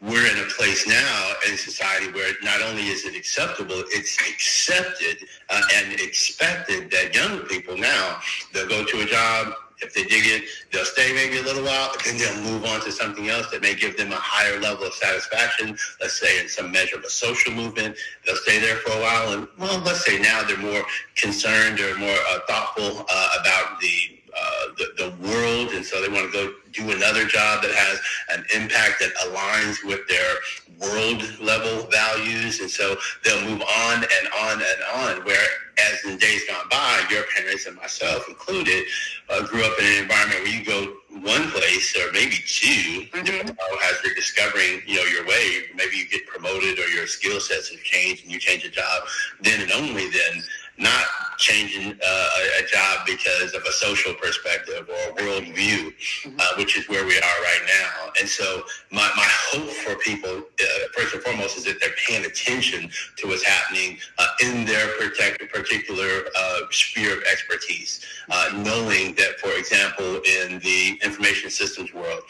We're 0.00 0.26
in 0.26 0.38
a 0.38 0.48
place 0.50 0.86
now 0.86 1.32
in 1.48 1.56
society 1.56 2.10
where 2.10 2.32
not 2.42 2.60
only 2.60 2.88
is 2.88 3.04
it 3.04 3.14
acceptable, 3.14 3.84
it's 3.88 4.18
accepted 4.20 5.28
uh, 5.48 5.62
and 5.76 5.92
expected 6.00 6.90
that 6.90 7.14
young 7.14 7.40
people 7.46 7.76
now, 7.76 8.18
they'll 8.52 8.68
go 8.68 8.84
to 8.84 9.00
a 9.02 9.06
job, 9.06 9.54
if 9.82 9.94
they 9.94 10.04
dig 10.04 10.24
it, 10.26 10.48
they'll 10.72 10.84
stay 10.84 11.12
maybe 11.12 11.38
a 11.38 11.42
little 11.42 11.64
while, 11.64 11.90
but 11.92 12.04
then 12.04 12.18
they'll 12.18 12.52
move 12.52 12.64
on 12.64 12.80
to 12.82 12.92
something 12.92 13.28
else 13.28 13.50
that 13.50 13.62
may 13.62 13.74
give 13.74 13.96
them 13.96 14.12
a 14.12 14.16
higher 14.16 14.58
level 14.60 14.86
of 14.86 14.94
satisfaction. 14.94 15.76
Let's 16.00 16.18
say 16.18 16.40
in 16.40 16.48
some 16.48 16.70
measure 16.70 16.96
of 16.96 17.04
a 17.04 17.10
social 17.10 17.52
movement, 17.52 17.96
they'll 18.24 18.36
stay 18.36 18.58
there 18.60 18.76
for 18.76 18.92
a 18.92 19.00
while. 19.00 19.32
And 19.32 19.48
well, 19.58 19.80
let's 19.80 20.04
say 20.04 20.18
now 20.18 20.42
they're 20.42 20.56
more 20.56 20.82
concerned 21.16 21.80
or 21.80 21.96
more 21.98 22.18
uh, 22.30 22.38
thoughtful 22.48 23.06
uh, 23.10 23.28
about 23.40 23.80
the 23.80 24.21
uh, 24.36 24.66
the, 24.78 24.86
the 24.98 25.28
world, 25.28 25.70
and 25.72 25.84
so 25.84 26.00
they 26.00 26.08
want 26.08 26.30
to 26.30 26.32
go 26.32 26.52
do 26.72 26.90
another 26.90 27.24
job 27.24 27.62
that 27.62 27.72
has 27.72 28.00
an 28.30 28.44
impact 28.54 29.00
that 29.00 29.12
aligns 29.26 29.84
with 29.84 30.00
their 30.08 30.34
world 30.80 31.22
level 31.40 31.88
values, 31.90 32.60
and 32.60 32.70
so 32.70 32.96
they'll 33.24 33.42
move 33.42 33.62
on 33.62 33.96
and 34.02 34.28
on 34.40 34.54
and 34.54 35.18
on. 35.18 35.24
Where 35.24 35.46
as 35.78 36.04
in 36.04 36.18
days 36.18 36.44
gone 36.48 36.68
by, 36.70 37.04
your 37.10 37.24
parents 37.34 37.66
and 37.66 37.76
myself 37.76 38.28
included 38.28 38.84
uh, 39.30 39.46
grew 39.46 39.64
up 39.64 39.78
in 39.78 39.86
an 39.86 40.02
environment 40.02 40.40
where 40.42 40.54
you 40.54 40.64
go 40.64 40.94
one 41.20 41.50
place 41.50 41.96
or 41.96 42.12
maybe 42.12 42.36
2 42.46 43.06
mm-hmm. 43.12 43.48
as 43.48 44.04
you're 44.04 44.14
discovering, 44.14 44.82
you 44.86 44.96
know, 44.96 45.04
your 45.04 45.26
way. 45.26 45.62
Maybe 45.74 45.96
you 45.96 46.08
get 46.08 46.26
promoted 46.26 46.78
or 46.78 46.88
your 46.88 47.06
skill 47.06 47.40
sets 47.40 47.70
have 47.70 47.82
changed 47.82 48.24
and 48.24 48.32
you 48.32 48.38
change 48.38 48.64
a 48.64 48.70
job 48.70 49.02
then 49.40 49.60
and 49.60 49.72
only 49.72 50.08
then. 50.10 50.42
not 50.78 51.04
changing 51.42 51.92
uh, 51.92 52.28
a, 52.60 52.62
job 52.72 53.04
because 53.04 53.52
of 53.52 53.62
a 53.64 53.72
social 53.72 54.14
perspective 54.14 54.88
or 54.88 55.10
a 55.10 55.22
worldview, 55.22 55.92
mm-hmm. 55.92 56.36
uh, 56.38 56.44
which 56.56 56.78
is 56.78 56.88
where 56.88 57.04
we 57.04 57.16
are 57.16 57.38
right 57.42 57.62
now. 57.66 58.12
And 58.20 58.28
so 58.28 58.62
my, 58.92 59.10
my 59.16 59.26
hope 59.50 59.68
for 59.68 59.96
people, 59.96 60.30
uh, 60.38 60.64
first 60.96 61.14
and 61.14 61.22
foremost, 61.22 61.58
is 61.58 61.64
that 61.64 61.80
they're 61.80 61.90
paying 62.06 62.24
attention 62.24 62.88
to 63.18 63.26
what's 63.26 63.42
happening 63.42 63.98
uh, 64.18 64.26
in 64.44 64.64
their 64.64 64.86
protect, 64.96 65.52
particular 65.52 66.24
uh, 66.38 66.60
sphere 66.70 67.18
of 67.18 67.24
expertise, 67.24 68.06
uh, 68.30 68.50
knowing 68.54 69.14
that, 69.16 69.40
for 69.40 69.50
example, 69.58 70.20
in 70.22 70.60
the 70.60 70.98
information 71.02 71.50
systems 71.50 71.92
world, 71.92 72.22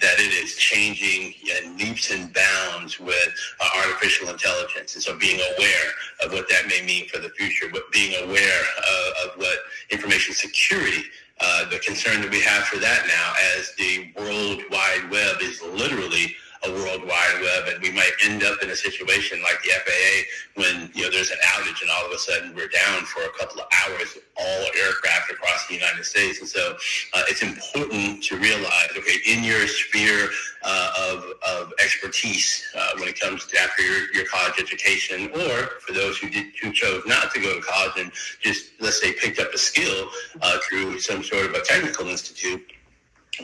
that 0.00 0.18
it 0.18 0.32
is 0.44 0.54
changing 0.56 1.32
in 1.64 1.76
leaps 1.78 2.10
and 2.10 2.32
bounds 2.34 3.00
with 3.00 3.34
artificial 3.76 4.28
intelligence. 4.28 4.94
And 4.94 5.02
so 5.02 5.16
being 5.16 5.40
aware 5.56 5.90
of 6.24 6.32
what 6.32 6.48
that 6.50 6.66
may 6.68 6.84
mean 6.84 7.08
for 7.08 7.18
the 7.18 7.30
future, 7.30 7.66
but 7.72 7.90
being 7.92 8.12
aware 8.24 8.57
uh, 8.60 9.10
of 9.24 9.38
what 9.38 9.58
information 9.90 10.34
security, 10.34 11.04
uh, 11.40 11.68
the 11.70 11.78
concern 11.78 12.20
that 12.22 12.30
we 12.30 12.40
have 12.40 12.64
for 12.64 12.78
that 12.78 13.06
now 13.06 13.32
as 13.56 13.72
the 13.76 14.12
World 14.16 14.62
Wide 14.70 15.10
Web 15.10 15.40
is 15.40 15.62
literally 15.62 16.34
a 16.64 16.70
World 16.72 17.02
Wide 17.06 17.40
Web, 17.40 17.74
and 17.74 17.82
we 17.82 17.90
might 17.92 18.12
end 18.24 18.42
up 18.42 18.62
in 18.62 18.70
a 18.70 18.76
situation 18.76 19.40
like 19.42 19.62
the 19.62 19.70
FAA 19.70 20.62
when 20.62 20.90
you 20.94 21.04
know 21.04 21.10
there's 21.10 21.30
an 21.30 21.38
outage 21.46 21.80
and 21.82 21.90
all 21.90 22.06
of 22.06 22.12
a 22.12 22.18
sudden 22.18 22.54
we're 22.54 22.68
down 22.68 23.04
for 23.04 23.22
a 23.22 23.32
couple 23.38 23.60
of 23.60 23.66
hours 23.84 24.18
all 24.36 24.66
aircraft 24.84 25.30
across 25.30 25.66
the 25.68 25.74
United 25.74 26.04
States. 26.04 26.40
And 26.40 26.48
so 26.48 26.76
uh, 27.14 27.22
it's 27.28 27.42
important 27.42 28.22
to 28.24 28.36
realize, 28.36 28.88
okay, 28.96 29.18
in 29.26 29.44
your 29.44 29.66
sphere 29.66 30.28
uh, 30.64 31.10
of, 31.10 31.24
of 31.48 31.72
expertise 31.82 32.64
uh, 32.76 32.90
when 32.98 33.08
it 33.08 33.18
comes 33.18 33.46
to 33.46 33.60
after 33.60 33.82
your, 33.82 34.12
your 34.12 34.24
college 34.26 34.54
education, 34.60 35.30
or 35.32 35.80
for 35.80 35.92
those 35.92 36.18
who 36.18 36.28
did 36.30 36.46
who 36.60 36.72
chose 36.72 37.02
not 37.06 37.32
to 37.32 37.40
go 37.40 37.54
to 37.54 37.60
college 37.60 37.92
and 37.98 38.12
just 38.40 38.72
let's 38.80 39.00
say 39.00 39.12
picked 39.12 39.38
up 39.38 39.52
a 39.52 39.58
skill 39.58 40.08
uh, 40.42 40.58
through 40.68 40.98
some 40.98 41.22
sort 41.22 41.46
of 41.46 41.52
a 41.54 41.60
technical 41.62 42.06
institute 42.08 42.62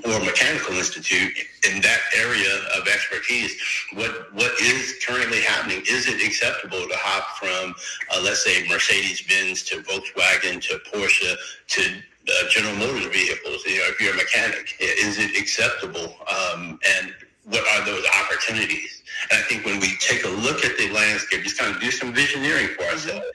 or 0.04 0.18
mechanical 0.20 0.74
institute 0.74 1.32
in 1.70 1.80
that 1.82 2.00
area 2.16 2.52
of 2.76 2.86
expertise, 2.88 3.54
what 3.94 4.32
what 4.34 4.52
is 4.60 4.96
currently 5.06 5.40
happening? 5.40 5.82
Is 5.88 6.08
it 6.08 6.24
acceptable 6.24 6.80
to 6.80 6.96
hop 6.96 7.38
from, 7.38 7.74
uh, 8.12 8.20
let's 8.22 8.44
say, 8.44 8.66
Mercedes 8.68 9.22
Benz 9.22 9.62
to 9.64 9.76
Volkswagen 9.82 10.60
to 10.68 10.80
Porsche 10.90 11.36
to 11.68 11.82
uh, 11.82 12.48
General 12.50 12.76
Motors 12.76 13.06
vehicles? 13.06 13.64
You 13.66 13.78
know, 13.78 13.88
if 13.88 14.00
you're 14.00 14.14
a 14.14 14.16
mechanic, 14.16 14.74
is 14.80 15.18
it 15.18 15.38
acceptable? 15.40 16.16
Um, 16.26 16.78
and 16.96 17.14
what 17.44 17.62
are 17.74 17.84
those 17.84 18.04
opportunities? 18.22 19.02
And 19.30 19.38
I 19.38 19.42
think 19.42 19.64
when 19.64 19.80
we 19.80 19.96
take 20.00 20.24
a 20.24 20.28
look 20.28 20.64
at 20.64 20.76
the 20.76 20.90
landscape, 20.90 21.42
just 21.44 21.58
kind 21.58 21.74
of 21.74 21.80
do 21.80 21.90
some 21.90 22.12
visioneering 22.12 22.74
for 22.74 22.84
ourselves, 22.84 23.26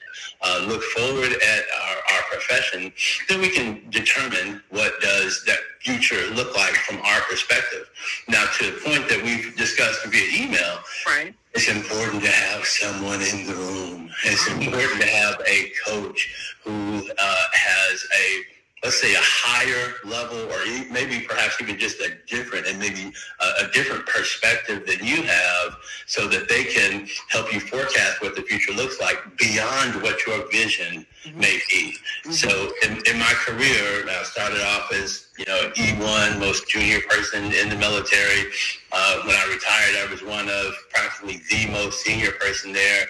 uh, 0.42 0.64
look 0.66 0.82
forward 0.82 1.32
at 1.32 1.62
our, 1.82 1.96
our 2.14 2.19
profession, 2.30 2.92
then 3.28 3.40
we 3.40 3.50
can 3.50 3.88
determine 3.90 4.62
what 4.70 5.00
does 5.00 5.44
that 5.46 5.58
future 5.80 6.26
look 6.34 6.56
like 6.56 6.74
from 6.74 6.98
our 6.98 7.20
perspective. 7.22 7.90
Now, 8.28 8.44
to 8.58 8.70
the 8.70 8.78
point 8.84 9.08
that 9.08 9.22
we've 9.24 9.56
discussed 9.56 10.04
via 10.06 10.44
email, 10.44 10.78
right. 11.06 11.34
it's 11.54 11.68
important 11.68 12.22
to 12.22 12.30
have 12.30 12.64
someone 12.64 13.20
in 13.20 13.46
the 13.46 13.54
room. 13.54 14.10
It's 14.24 14.46
important 14.48 15.00
to 15.00 15.08
have 15.08 15.40
a 15.46 15.72
coach 15.86 16.56
who 16.64 17.08
uh, 17.18 17.44
has 17.52 18.06
a 18.14 18.59
let's 18.82 19.00
say 19.00 19.12
a 19.12 19.20
higher 19.20 19.94
level 20.04 20.38
or 20.50 20.58
maybe 20.90 21.20
perhaps 21.20 21.60
even 21.60 21.78
just 21.78 22.00
a 22.00 22.12
different 22.26 22.66
and 22.66 22.78
maybe 22.78 23.12
a, 23.40 23.64
a, 23.64 23.70
different 23.72 24.06
perspective 24.06 24.86
than 24.86 25.04
you 25.06 25.22
have 25.22 25.76
so 26.06 26.26
that 26.26 26.48
they 26.48 26.64
can 26.64 27.06
help 27.28 27.52
you 27.52 27.60
forecast 27.60 28.22
what 28.22 28.34
the 28.34 28.42
future 28.42 28.72
looks 28.72 28.98
like 28.98 29.18
beyond 29.36 30.00
what 30.02 30.26
your 30.26 30.50
vision 30.50 31.06
mm-hmm. 31.24 31.38
may 31.38 31.60
be. 31.68 31.94
Mm-hmm. 32.24 32.32
So 32.32 32.72
in, 32.82 33.02
in, 33.06 33.18
my 33.18 33.32
career, 33.34 34.08
I 34.08 34.22
started 34.22 34.62
off 34.62 34.90
as, 34.94 35.26
you 35.38 35.44
know, 35.44 35.70
E1, 35.76 36.40
most 36.40 36.68
junior 36.68 37.00
person 37.08 37.52
in 37.52 37.68
the 37.68 37.76
military. 37.76 38.50
Uh, 38.92 39.20
when 39.26 39.36
I 39.36 39.46
retired, 39.52 40.08
I 40.08 40.10
was 40.10 40.22
one 40.22 40.48
of 40.48 40.72
practically 40.90 41.42
the 41.50 41.70
most 41.70 42.02
senior 42.02 42.32
person 42.32 42.72
there. 42.72 43.06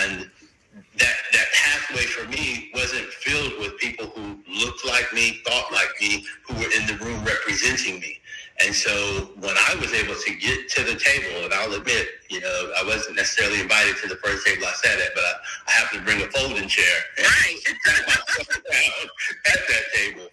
And 0.00 0.30
that 0.98 1.16
that 1.32 1.46
pathway 1.54 2.04
for 2.04 2.28
me 2.28 2.70
wasn't 2.74 3.06
filled 3.06 3.58
with 3.60 3.78
people 3.78 4.06
who 4.06 4.38
looked 4.60 4.84
like 4.86 5.12
me, 5.12 5.40
thought 5.46 5.72
like 5.72 5.90
me, 6.00 6.24
who 6.46 6.54
were 6.54 6.70
in 6.78 6.86
the 6.86 6.98
room 7.04 7.24
representing 7.24 8.00
me. 8.00 8.18
And 8.64 8.74
so 8.74 9.30
when 9.40 9.54
I 9.56 9.76
was 9.80 9.92
able 9.92 10.14
to 10.14 10.34
get 10.36 10.70
to 10.70 10.84
the 10.84 10.96
table, 10.96 11.44
and 11.44 11.54
I'll 11.54 11.72
admit, 11.74 12.08
you 12.30 12.40
know, 12.40 12.72
I 12.78 12.84
wasn't 12.84 13.16
necessarily 13.16 13.60
invited 13.60 13.96
to 13.98 14.08
the 14.08 14.16
first 14.16 14.46
table 14.46 14.64
I 14.66 14.72
sat 14.72 15.00
at, 15.00 15.10
but 15.14 15.24
I, 15.24 15.32
I 15.68 15.72
happened 15.72 16.00
to 16.00 16.04
bring 16.06 16.22
a 16.22 16.30
folding 16.32 16.68
chair. 16.68 16.96
Right. 17.18 17.60
at 19.48 19.60
that 19.68 19.84
table 19.94 20.28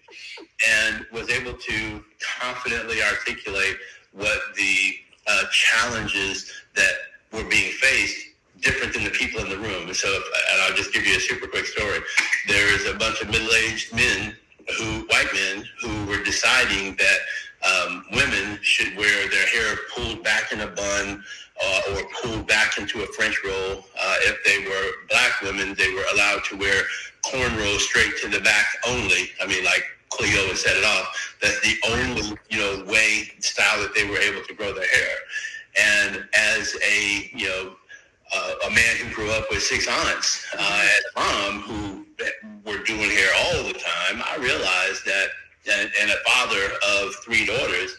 and 0.67 1.05
was 1.11 1.29
able 1.29 1.53
to 1.53 2.03
confidently 2.39 3.01
articulate 3.03 3.77
what 4.13 4.39
the 4.55 4.95
uh, 5.27 5.43
challenges 5.51 6.51
that 6.75 6.93
were 7.33 7.43
being 7.49 7.71
faced 7.73 8.27
different 8.61 8.93
than 8.93 9.03
the 9.03 9.09
people 9.09 9.41
in 9.41 9.49
the 9.49 9.57
room. 9.57 9.87
And 9.87 9.95
so, 9.95 10.07
and 10.07 10.61
I'll 10.61 10.75
just 10.75 10.93
give 10.93 11.05
you 11.05 11.15
a 11.17 11.19
super 11.19 11.47
quick 11.47 11.65
story. 11.65 11.99
There 12.47 12.73
is 12.75 12.85
a 12.87 12.93
bunch 12.95 13.21
of 13.21 13.29
middle-aged 13.29 13.93
men 13.93 14.35
who, 14.77 15.05
white 15.09 15.31
men, 15.33 15.65
who 15.81 16.05
were 16.05 16.23
deciding 16.23 16.95
that 16.95 17.19
um, 17.63 18.05
women 18.11 18.59
should 18.61 18.95
wear 18.97 19.29
their 19.29 19.47
hair 19.47 19.77
pulled 19.93 20.23
back 20.23 20.51
in 20.51 20.61
a 20.61 20.67
bun 20.67 21.23
uh, 21.63 21.81
or 21.91 22.01
pulled 22.21 22.47
back 22.47 22.77
into 22.77 23.03
a 23.03 23.07
French 23.07 23.37
roll. 23.45 23.85
Uh, 23.99 24.15
if 24.21 24.43
they 24.45 24.59
were 24.67 24.91
black 25.09 25.41
women, 25.41 25.75
they 25.77 25.91
were 25.93 26.05
allowed 26.13 26.43
to 26.45 26.57
wear 26.57 26.83
cornrows 27.25 27.79
straight 27.79 28.17
to 28.21 28.27
the 28.27 28.39
back 28.41 28.65
only. 28.87 29.29
I 29.41 29.47
mean, 29.47 29.63
like 29.63 29.83
Cleo 30.09 30.47
had 30.47 30.57
set 30.57 30.77
it 30.77 30.83
off. 30.83 31.35
That's 31.41 31.59
the 31.61 31.75
only, 31.89 32.37
you 32.49 32.59
know, 32.59 32.85
way, 32.85 33.31
style 33.39 33.81
that 33.81 33.95
they 33.95 34.09
were 34.09 34.19
able 34.19 34.45
to 34.45 34.53
grow 34.53 34.73
their 34.73 34.87
hair. 34.87 35.15
And 35.79 36.27
as 36.33 36.75
a, 36.85 37.29
you 37.33 37.47
know, 37.47 37.75
uh, 38.35 38.53
a 38.67 38.69
man 38.71 38.95
who 38.97 39.13
grew 39.13 39.31
up 39.31 39.45
with 39.49 39.61
six 39.61 39.87
aunts 39.87 40.45
uh, 40.57 40.87
at 40.97 41.03
mom 41.15 41.61
who 41.61 42.05
were 42.65 42.83
doing 42.83 43.09
hair 43.09 43.29
all 43.45 43.63
the 43.63 43.73
time, 43.73 44.23
I 44.23 44.37
realized 44.39 45.05
that, 45.05 45.27
and, 45.71 45.91
and 46.01 46.11
a 46.11 46.17
father 46.29 46.73
of 46.99 47.15
three 47.15 47.45
daughters 47.45 47.97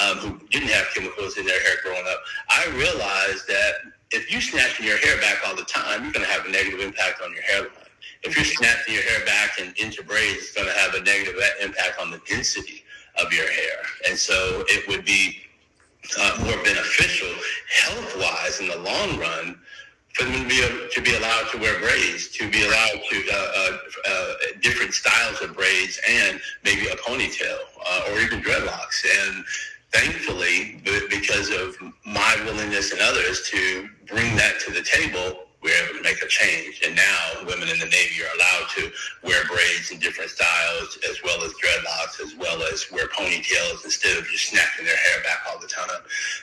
um, 0.00 0.18
who 0.18 0.48
didn't 0.48 0.70
have 0.70 0.86
chemicals 0.94 1.36
in 1.36 1.46
their 1.46 1.60
hair 1.60 1.76
growing 1.82 2.04
up, 2.08 2.20
I 2.48 2.66
realized 2.76 3.46
that 3.48 3.92
if 4.10 4.32
you 4.32 4.40
snatching 4.40 4.86
your 4.86 4.98
hair 4.98 5.20
back 5.20 5.38
all 5.46 5.56
the 5.56 5.64
time, 5.64 6.04
you're 6.04 6.12
going 6.12 6.26
to 6.26 6.32
have 6.32 6.46
a 6.46 6.50
negative 6.50 6.80
impact 6.80 7.20
on 7.22 7.32
your 7.32 7.42
hairline. 7.42 7.70
If 8.22 8.36
you're 8.36 8.44
snapping 8.44 8.94
your 8.94 9.02
hair 9.02 9.24
back 9.26 9.60
and 9.60 9.76
into 9.76 10.02
braids, 10.02 10.38
it's 10.38 10.54
going 10.54 10.66
to 10.66 10.74
have 10.74 10.94
a 10.94 11.02
negative 11.02 11.34
impact 11.62 12.00
on 12.00 12.10
the 12.10 12.20
density 12.26 12.82
of 13.22 13.32
your 13.32 13.50
hair. 13.50 13.76
And 14.08 14.18
so 14.18 14.64
it 14.66 14.88
would 14.88 15.04
be 15.04 15.38
uh, 16.18 16.38
more 16.44 16.62
beneficial 16.64 17.32
health-wise 17.82 18.60
in 18.60 18.68
the 18.68 18.78
long 18.78 19.18
run 19.18 19.58
for 20.14 20.24
them 20.24 20.42
to 20.42 20.48
be 20.48 20.62
to 20.92 21.00
be 21.02 21.14
allowed 21.16 21.48
to 21.50 21.58
wear 21.58 21.78
braids, 21.80 22.28
to 22.28 22.48
be 22.48 22.62
allowed 22.64 23.00
to 23.10 23.24
uh, 23.32 23.52
uh, 23.56 23.78
uh, 24.08 24.34
different 24.62 24.94
styles 24.94 25.40
of 25.42 25.56
braids, 25.56 26.00
and 26.08 26.40
maybe 26.64 26.86
a 26.86 26.96
ponytail 26.96 27.58
uh, 27.86 28.10
or 28.10 28.20
even 28.20 28.40
dreadlocks. 28.40 29.04
And 29.26 29.44
thankfully, 29.92 30.80
because 31.10 31.50
of 31.50 31.76
my 32.04 32.36
willingness 32.44 32.92
and 32.92 33.00
others 33.00 33.48
to 33.50 33.88
bring 34.06 34.36
that 34.36 34.60
to 34.60 34.72
the 34.72 34.82
table, 34.82 35.43
we 35.64 35.72
are 35.72 35.84
able 35.88 35.96
to 35.96 36.04
make 36.04 36.20
a 36.20 36.28
change. 36.28 36.82
And 36.84 36.94
now 36.94 37.48
women 37.48 37.68
in 37.70 37.80
the 37.80 37.88
Navy 37.88 38.20
are 38.20 38.34
allowed 38.36 38.68
to 38.76 38.92
wear 39.24 39.42
braids 39.48 39.90
in 39.90 39.98
different 39.98 40.30
styles, 40.30 40.98
as 41.08 41.16
well 41.24 41.42
as 41.42 41.52
dreadlocks, 41.56 42.20
as 42.20 42.36
well 42.36 42.62
as 42.70 42.84
wear 42.92 43.08
ponytails 43.08 43.82
instead 43.82 44.18
of 44.18 44.26
just 44.26 44.50
snapping 44.50 44.84
their 44.84 44.96
hair 44.96 45.22
back 45.24 45.40
all 45.48 45.58
the 45.58 45.66
time. 45.66 45.88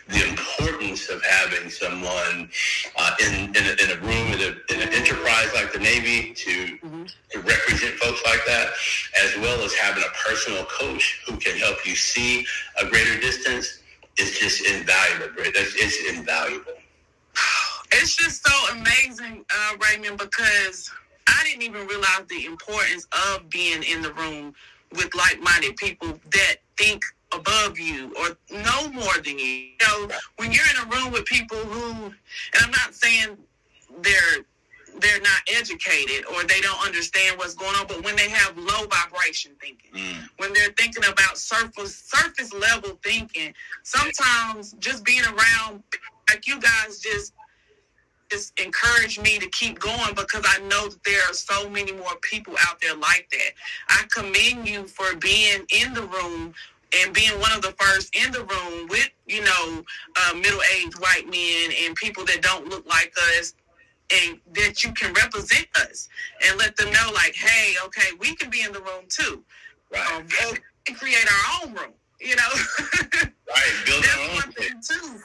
The 0.10 0.28
importance 0.28 1.08
of 1.10 1.24
having 1.24 1.70
someone 1.70 2.50
uh, 2.98 3.16
in, 3.22 3.56
in 3.56 3.64
a, 3.70 3.74
in, 3.78 3.90
a, 3.94 4.02
room, 4.02 4.34
in, 4.34 4.42
a, 4.42 4.74
in, 4.74 4.82
an 4.82 4.94
enterprise 4.94 5.54
like 5.54 5.72
the 5.72 5.80
Navy 5.80 6.34
to, 6.34 6.52
mm-hmm. 6.82 7.04
to 7.06 7.40
represent 7.40 7.94
folks 8.02 8.24
like 8.26 8.42
that, 8.48 8.74
as 9.24 9.38
well 9.38 9.62
as 9.64 9.74
having 9.76 10.04
a 10.04 10.12
personal 10.28 10.66
coach 10.66 11.22
who 11.28 11.38
can 11.38 11.56
help 11.58 11.86
you 11.86 11.96
see 11.96 12.44
a 12.82 12.88
greater 12.88 13.20
distance 13.22 13.78
is 14.18 14.38
just 14.38 14.66
invaluable. 14.66 15.36
It's 15.38 16.18
invaluable. 16.18 16.74
It's 17.94 18.16
just 18.16 18.46
so 18.46 18.76
amazing, 18.76 19.46
uh, 19.54 19.78
Raymond, 19.78 20.18
because 20.18 20.90
I 21.28 21.44
didn't 21.44 21.64
even 21.64 21.88
realize 21.88 22.24
the 22.30 22.46
importance 22.46 23.08
of 23.34 23.50
being 23.50 23.84
in 23.84 24.02
the 24.02 24.14
room 24.14 24.54
with 24.94 25.14
like-minded 25.16 25.78
people 25.78 26.20
that 26.32 26.56
think 26.78 27.02
above 27.34 27.80
you 27.80 28.14
or 28.18 28.38
know 28.58 28.90
more 28.92 29.14
than 29.24 29.40
you. 29.40 29.46
You 29.46 29.72
know, 29.88 30.10
when 30.38 30.52
you're 30.52 30.66
in 30.76 30.88
a 30.88 30.96
room 30.96 31.12
with 31.12 31.26
people 31.26 31.58
who, 31.58 32.06
and 32.06 32.62
I'm 32.62 32.72
not 32.72 32.94
saying 32.94 33.38
they're 34.02 34.46
they're 35.00 35.22
not 35.22 35.42
educated 35.56 36.26
or 36.34 36.44
they 36.44 36.60
don't 36.60 36.86
understand 36.86 37.38
what's 37.38 37.54
going 37.54 37.74
on, 37.78 37.88
but 37.88 38.04
when 38.04 38.16
they 38.18 38.30
have 38.30 38.58
low 38.58 38.86
vibration 38.88 39.52
thinking, 39.62 39.90
mm. 39.96 40.30
when 40.38 40.52
they're 40.54 40.74
thinking 40.78 41.04
about 41.06 41.38
surface 41.38 41.96
surface 41.96 42.54
level 42.54 43.00
thinking, 43.04 43.54
sometimes 43.84 44.74
just 44.80 45.06
being 45.06 45.24
around 45.24 45.82
like 46.30 46.46
you 46.46 46.60
guys 46.60 47.00
just 47.00 47.34
just 48.32 48.58
encourage 48.60 49.20
me 49.20 49.38
to 49.40 49.48
keep 49.50 49.80
going 49.80 50.16
because 50.16 50.46
I 50.48 50.60
know 50.62 50.88
that 50.88 51.04
there 51.04 51.22
are 51.30 51.34
so 51.34 51.70
many 51.70 51.92
more 51.92 52.16
people 52.22 52.56
out 52.68 52.80
there 52.82 52.96
like 52.96 53.28
that. 53.32 53.52
I 53.90 54.04
commend 54.12 54.68
you 54.68 54.88
for 54.88 55.16
being 55.18 55.66
in 55.70 55.94
the 55.94 56.04
room 56.04 56.54
and 56.98 57.14
being 57.14 57.38
one 57.40 57.52
of 57.52 57.62
the 57.62 57.74
first 57.78 58.16
in 58.16 58.32
the 58.32 58.44
room 58.44 58.88
with, 58.90 59.10
you 59.28 59.44
know, 59.44 59.84
uh, 60.16 60.34
middle 60.36 60.62
aged 60.78 61.00
white 61.00 61.26
men 61.26 61.72
and 61.84 61.96
people 61.96 62.24
that 62.26 62.42
don't 62.42 62.68
look 62.70 62.86
like 62.88 63.14
us 63.38 63.54
and 64.14 64.40
that 64.54 64.84
you 64.84 64.94
can 64.94 65.14
represent 65.14 65.68
us 65.76 66.08
and 66.46 66.58
let 66.58 66.76
them 66.78 66.92
know, 66.92 67.12
like, 67.14 67.36
hey, 67.36 67.76
okay, 67.86 68.16
we 68.20 68.36
can 68.36 68.50
be 68.50 68.62
in 68.62 68.72
the 68.72 68.80
room 68.80 69.06
too. 69.10 69.44
Right. 69.92 70.12
Um, 70.14 70.26
and 70.88 70.98
create 70.98 71.26
our 71.28 71.68
own 71.68 71.74
room, 71.74 71.94
you 72.20 72.36
know? 72.36 72.52
right, 73.22 73.84
build 73.86 74.06
our 74.06 74.46
own 74.46 74.52
thing 74.54 74.82
too. 74.82 75.20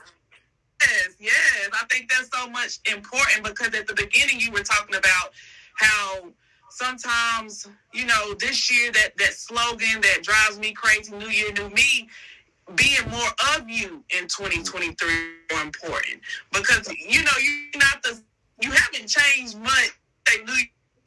Yes, 0.87 1.17
yes. 1.19 1.69
I 1.73 1.85
think 1.91 2.11
that's 2.11 2.31
so 2.33 2.49
much 2.49 2.79
important 2.91 3.45
because 3.45 3.75
at 3.75 3.87
the 3.87 3.95
beginning 3.95 4.41
you 4.41 4.53
were 4.53 4.63
talking 4.63 4.95
about 4.95 5.33
how 5.75 6.29
sometimes, 6.71 7.69
you 7.93 8.07
know, 8.07 8.35
this 8.39 8.71
year 8.71 8.93
that 8.93 9.17
that 9.19 9.35
slogan 9.35 10.01
that 10.01 10.23
drives 10.23 10.59
me 10.59 10.73
crazy, 10.73 11.13
New 11.17 11.29
Year, 11.29 11.53
New 11.53 11.71
Me, 11.71 12.09
being 12.75 13.09
more 13.11 13.31
of 13.57 13.69
you 13.69 14.05
in 14.19 14.27
2023 14.29 15.09
more 15.53 15.63
important 15.63 16.21
because 16.53 16.93
you 16.93 17.23
know 17.23 17.31
you're 17.41 17.81
not 17.81 18.03
the 18.03 18.21
you 18.61 18.71
haven't 18.71 19.07
changed 19.07 19.59
much. 19.59 19.91
Like 20.29 20.45
New 20.47 20.55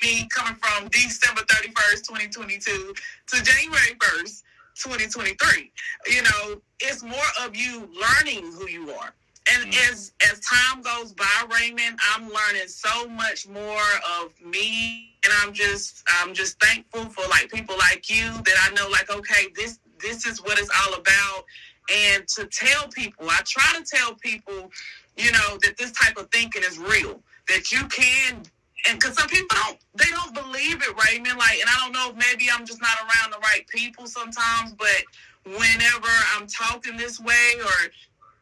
me 0.01 0.27
coming 0.29 0.55
from 0.55 0.87
December 0.89 1.41
31st, 1.41 2.07
2022 2.07 2.93
to 3.27 3.43
January 3.43 3.95
1st, 3.99 4.43
2023. 4.81 5.71
You 6.07 6.21
know, 6.23 6.61
it's 6.79 7.03
more 7.03 7.17
of 7.43 7.53
you 7.55 7.89
learning 7.91 8.49
who 8.53 8.69
you 8.69 8.91
are. 8.91 9.13
And 9.53 9.71
mm. 9.71 9.91
as 9.91 10.13
as 10.31 10.39
time 10.39 10.81
goes 10.81 11.13
by, 11.13 11.25
Raymond, 11.59 11.97
I'm 12.13 12.23
learning 12.23 12.67
so 12.67 13.07
much 13.07 13.47
more 13.47 13.89
of 14.21 14.33
me, 14.41 15.15
and 15.23 15.33
I'm 15.41 15.53
just 15.53 16.03
I'm 16.21 16.33
just 16.33 16.59
thankful 16.59 17.05
for 17.05 17.27
like 17.29 17.51
people 17.51 17.75
like 17.77 18.09
you 18.09 18.31
that 18.31 18.69
I 18.69 18.73
know 18.73 18.89
like 18.89 19.09
okay 19.11 19.47
this 19.55 19.79
this 20.01 20.25
is 20.25 20.41
what 20.41 20.59
it's 20.59 20.69
all 20.85 20.93
about, 20.95 21.45
and 21.93 22.27
to 22.27 22.45
tell 22.45 22.87
people, 22.89 23.27
I 23.29 23.41
try 23.45 23.77
to 23.77 23.83
tell 23.83 24.15
people, 24.15 24.71
you 25.17 25.31
know, 25.31 25.57
that 25.63 25.75
this 25.77 25.91
type 25.91 26.17
of 26.17 26.29
thinking 26.31 26.63
is 26.63 26.77
real, 26.77 27.21
that 27.47 27.71
you 27.71 27.85
can 27.87 28.43
and 28.87 28.99
because 28.99 29.17
some 29.17 29.27
people 29.27 29.57
don't 29.63 29.77
they 29.95 30.09
don't 30.11 30.33
believe 30.33 30.81
it 30.81 31.05
raymond 31.07 31.37
like 31.37 31.59
and 31.59 31.69
i 31.69 31.79
don't 31.83 31.91
know 31.91 32.09
if 32.09 32.15
maybe 32.15 32.49
i'm 32.53 32.65
just 32.65 32.81
not 32.81 32.97
around 33.01 33.31
the 33.31 33.39
right 33.39 33.67
people 33.67 34.07
sometimes 34.07 34.73
but 34.73 35.03
whenever 35.45 36.07
i'm 36.35 36.47
talking 36.47 36.95
this 36.95 37.19
way 37.19 37.53
or 37.63 37.91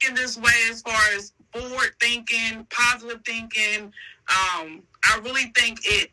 in 0.08 0.16
this 0.16 0.38
way 0.38 0.52
as 0.70 0.82
far 0.82 1.00
as 1.16 1.34
forward 1.54 1.92
thinking, 2.00 2.66
positive 2.70 3.22
thinking. 3.26 3.86
Um, 4.30 4.84
I 5.04 5.20
really 5.24 5.52
think 5.56 5.80
it 5.84 6.12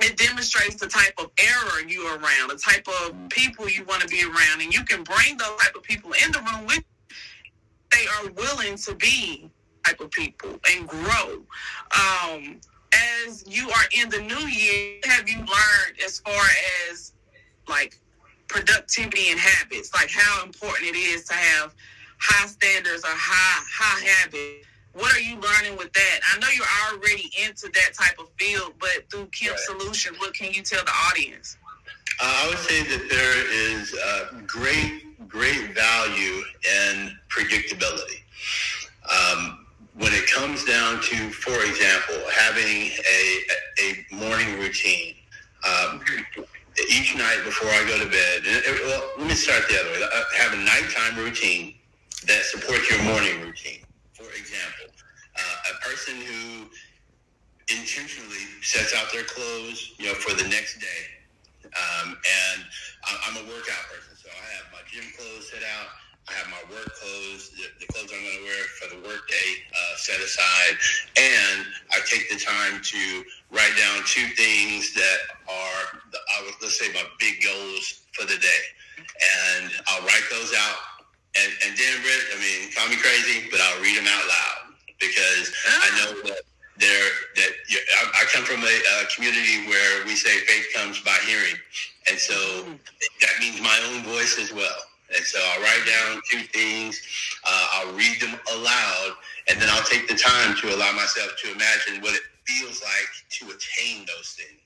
it 0.00 0.16
demonstrates 0.16 0.76
the 0.76 0.86
type 0.86 1.14
of 1.18 1.30
error 1.38 1.88
you're 1.88 2.18
around, 2.18 2.50
the 2.50 2.56
type 2.56 2.86
of 2.86 3.16
people 3.30 3.68
you 3.68 3.84
want 3.84 4.00
to 4.00 4.06
be 4.06 4.22
around, 4.22 4.60
and 4.60 4.72
you 4.72 4.84
can 4.84 5.02
bring 5.02 5.36
those 5.36 5.58
type 5.60 5.74
of 5.74 5.82
people 5.82 6.12
in 6.24 6.30
the 6.30 6.38
room 6.38 6.66
with. 6.66 6.84
They 7.90 8.06
are 8.06 8.30
willing 8.30 8.76
to 8.76 8.94
be 8.94 9.50
type 9.84 10.00
of 10.00 10.10
people 10.10 10.58
and 10.70 10.86
grow. 10.86 11.42
Um, 11.92 12.60
as 13.26 13.44
you 13.46 13.68
are 13.70 13.84
in 14.00 14.08
the 14.08 14.20
new 14.20 14.46
year, 14.46 15.00
have 15.04 15.28
you 15.28 15.38
learned 15.38 16.00
as 16.04 16.20
far 16.20 16.42
as 16.90 17.12
like 17.68 17.98
productivity 18.48 19.30
and 19.30 19.38
habits, 19.38 19.92
like 19.94 20.10
how 20.10 20.44
important 20.44 20.88
it 20.88 20.96
is 20.96 21.24
to 21.24 21.34
have 21.34 21.74
high 22.20 22.46
standards 22.46 23.04
or 23.04 23.10
high 23.10 23.64
high 23.70 24.06
habits. 24.06 24.66
What 24.92 25.14
are 25.14 25.20
you 25.20 25.36
learning 25.36 25.78
with 25.78 25.92
that? 25.92 26.20
I 26.32 26.38
know 26.40 26.48
you're 26.56 26.66
already 26.92 27.30
into 27.46 27.68
that 27.72 27.94
type 27.94 28.18
of 28.18 28.30
field, 28.36 28.72
but 28.80 29.08
through 29.10 29.26
Kemp 29.26 29.52
right. 29.52 29.60
Solutions, 29.60 30.18
what 30.18 30.34
can 30.34 30.52
you 30.52 30.62
tell 30.62 30.84
the 30.84 30.92
audience? 31.10 31.56
Uh, 32.20 32.42
I 32.44 32.48
would 32.48 32.58
say 32.58 32.82
that 32.82 33.08
there 33.08 33.52
is 33.52 33.94
uh, 33.94 34.40
great, 34.46 35.28
great 35.28 35.72
value 35.72 36.42
in 36.66 37.16
predictability. 37.28 38.22
Um, 39.06 39.66
when 39.94 40.12
it 40.12 40.28
comes 40.28 40.64
down 40.64 41.00
to, 41.00 41.30
for 41.30 41.64
example, 41.64 42.16
having 42.34 42.90
a, 42.90 43.40
a 43.80 44.14
morning 44.14 44.58
routine, 44.58 45.14
um, 45.64 46.00
each 46.90 47.16
night 47.16 47.40
before 47.44 47.68
I 47.68 47.84
go 47.86 47.98
to 48.02 48.10
bed, 48.10 48.42
and, 48.46 48.78
well, 48.84 49.10
let 49.18 49.28
me 49.28 49.34
start 49.34 49.62
the 49.68 49.78
other 49.78 49.90
way. 49.90 50.02
I 50.02 50.42
have 50.42 50.54
a 50.54 50.62
nighttime 50.62 51.24
routine 51.24 51.74
that 52.26 52.44
support 52.44 52.80
your 52.90 53.02
morning 53.04 53.40
routine. 53.42 53.84
For 54.12 54.26
example, 54.34 54.90
uh, 55.36 55.72
a 55.72 55.86
person 55.86 56.14
who 56.16 56.66
intentionally 57.70 58.48
sets 58.62 58.94
out 58.96 59.12
their 59.12 59.24
clothes, 59.24 59.92
you 59.98 60.06
know, 60.06 60.14
for 60.14 60.34
the 60.34 60.48
next 60.48 60.80
day. 60.80 61.02
Um, 61.64 62.16
and 62.16 62.64
I'm 63.26 63.36
a 63.36 63.44
workout 63.48 63.84
person, 63.92 64.16
so 64.16 64.28
I 64.32 64.46
have 64.56 64.66
my 64.72 64.82
gym 64.90 65.04
clothes 65.16 65.50
set 65.52 65.62
out. 65.62 65.88
I 66.28 66.32
have 66.32 66.48
my 66.48 66.60
work 66.74 66.92
clothes, 66.92 67.50
the, 67.56 67.64
the 67.80 67.86
clothes 67.92 68.12
I'm 68.12 68.20
going 68.20 68.36
to 68.36 68.44
wear 68.44 68.64
for 68.76 68.88
the 68.92 69.00
workday 69.08 69.48
uh, 69.72 69.96
set 69.96 70.20
aside, 70.20 70.76
and 71.16 71.64
I 71.90 72.00
take 72.04 72.28
the 72.28 72.36
time 72.36 72.82
to 72.84 73.24
write 73.50 73.72
down 73.80 74.04
two 74.04 74.28
things 74.36 74.92
that 74.92 75.18
are, 75.48 76.00
the, 76.12 76.18
I 76.36 76.44
would, 76.44 76.54
let's 76.60 76.78
say, 76.78 76.92
my 76.92 77.04
big 77.18 77.40
goals 77.42 78.04
for 78.12 78.26
the 78.26 78.36
day, 78.36 78.62
and 79.00 79.72
I'll 79.88 80.02
write 80.02 80.24
those 80.30 80.52
out 80.52 80.76
and, 81.44 81.50
and 81.66 81.70
Dan 81.78 81.96
Britt, 82.02 82.24
I 82.34 82.36
mean, 82.40 82.72
call 82.72 82.88
me 82.88 82.96
crazy, 82.96 83.48
but 83.50 83.60
I'll 83.60 83.80
read 83.82 83.96
them 83.96 84.06
out 84.08 84.24
loud 84.26 84.74
because 84.98 85.52
oh. 85.66 85.80
I 85.82 85.88
know 85.98 86.10
that 86.30 86.42
there 86.78 87.10
that 87.36 87.50
I, 87.70 88.22
I 88.22 88.24
come 88.32 88.44
from 88.44 88.62
a, 88.62 88.76
a, 89.02 89.06
community 89.14 89.66
where 89.66 90.04
we 90.06 90.14
say 90.14 90.30
faith 90.46 90.66
comes 90.74 91.00
by 91.02 91.16
hearing, 91.26 91.58
and 92.08 92.18
so 92.18 92.34
mm. 92.34 92.78
that 93.20 93.34
means 93.40 93.60
my 93.60 93.78
own 93.90 94.02
voice 94.04 94.38
as 94.38 94.52
well. 94.52 94.78
And 95.14 95.24
so 95.24 95.40
I'll 95.40 95.62
write 95.62 95.84
down 95.88 96.20
two 96.30 96.44
things, 96.52 97.00
uh, 97.42 97.66
I'll 97.72 97.92
read 97.94 98.20
them 98.20 98.38
aloud, 98.52 99.16
and 99.48 99.60
then 99.60 99.68
I'll 99.72 99.84
take 99.88 100.06
the 100.06 100.14
time 100.14 100.54
to 100.60 100.74
allow 100.74 100.92
myself 100.92 101.32
to 101.44 101.52
imagine 101.52 102.02
what 102.02 102.14
it 102.14 102.22
feels 102.44 102.82
like 102.82 103.10
to 103.40 103.46
attain 103.48 104.04
those 104.04 104.36
things. 104.36 104.60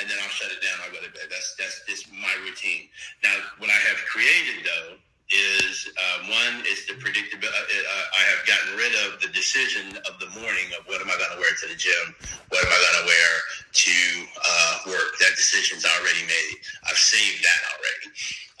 And 0.00 0.08
then 0.08 0.16
I'll 0.22 0.32
shut 0.32 0.50
it 0.50 0.60
down. 0.60 0.76
I'll 0.84 0.92
go 0.92 1.00
to 1.00 1.12
bed. 1.12 1.28
That's 1.30 1.56
that's 1.56 1.80
just 1.88 2.12
my 2.12 2.32
routine. 2.44 2.88
Now, 3.22 3.32
what 3.58 3.70
I 3.70 3.80
have 3.88 3.96
created 4.08 4.64
though 4.64 4.96
is 5.30 5.90
uh, 5.90 6.30
one 6.30 6.62
is 6.66 6.86
the 6.86 6.94
predictability. 6.94 7.50
Uh, 7.50 7.82
uh, 7.82 8.18
I 8.18 8.22
have 8.30 8.46
gotten 8.46 8.78
rid 8.78 8.94
of 9.06 9.20
the 9.20 9.28
decision 9.34 9.98
of 10.06 10.18
the 10.22 10.30
morning 10.38 10.70
of 10.78 10.86
what 10.86 11.02
am 11.02 11.10
I 11.10 11.18
going 11.18 11.34
to 11.34 11.40
wear 11.42 11.50
to 11.50 11.66
the 11.66 11.74
gym, 11.74 12.14
what 12.50 12.62
am 12.62 12.70
I 12.70 12.78
going 12.78 12.98
to 13.02 13.06
wear 13.10 13.30
to 13.72 13.98
uh, 14.38 14.74
work. 14.86 15.18
That 15.18 15.34
decision's 15.34 15.84
already 15.84 16.22
made. 16.30 16.56
I've 16.86 17.00
saved 17.00 17.42
that 17.42 17.60
already, 17.74 18.08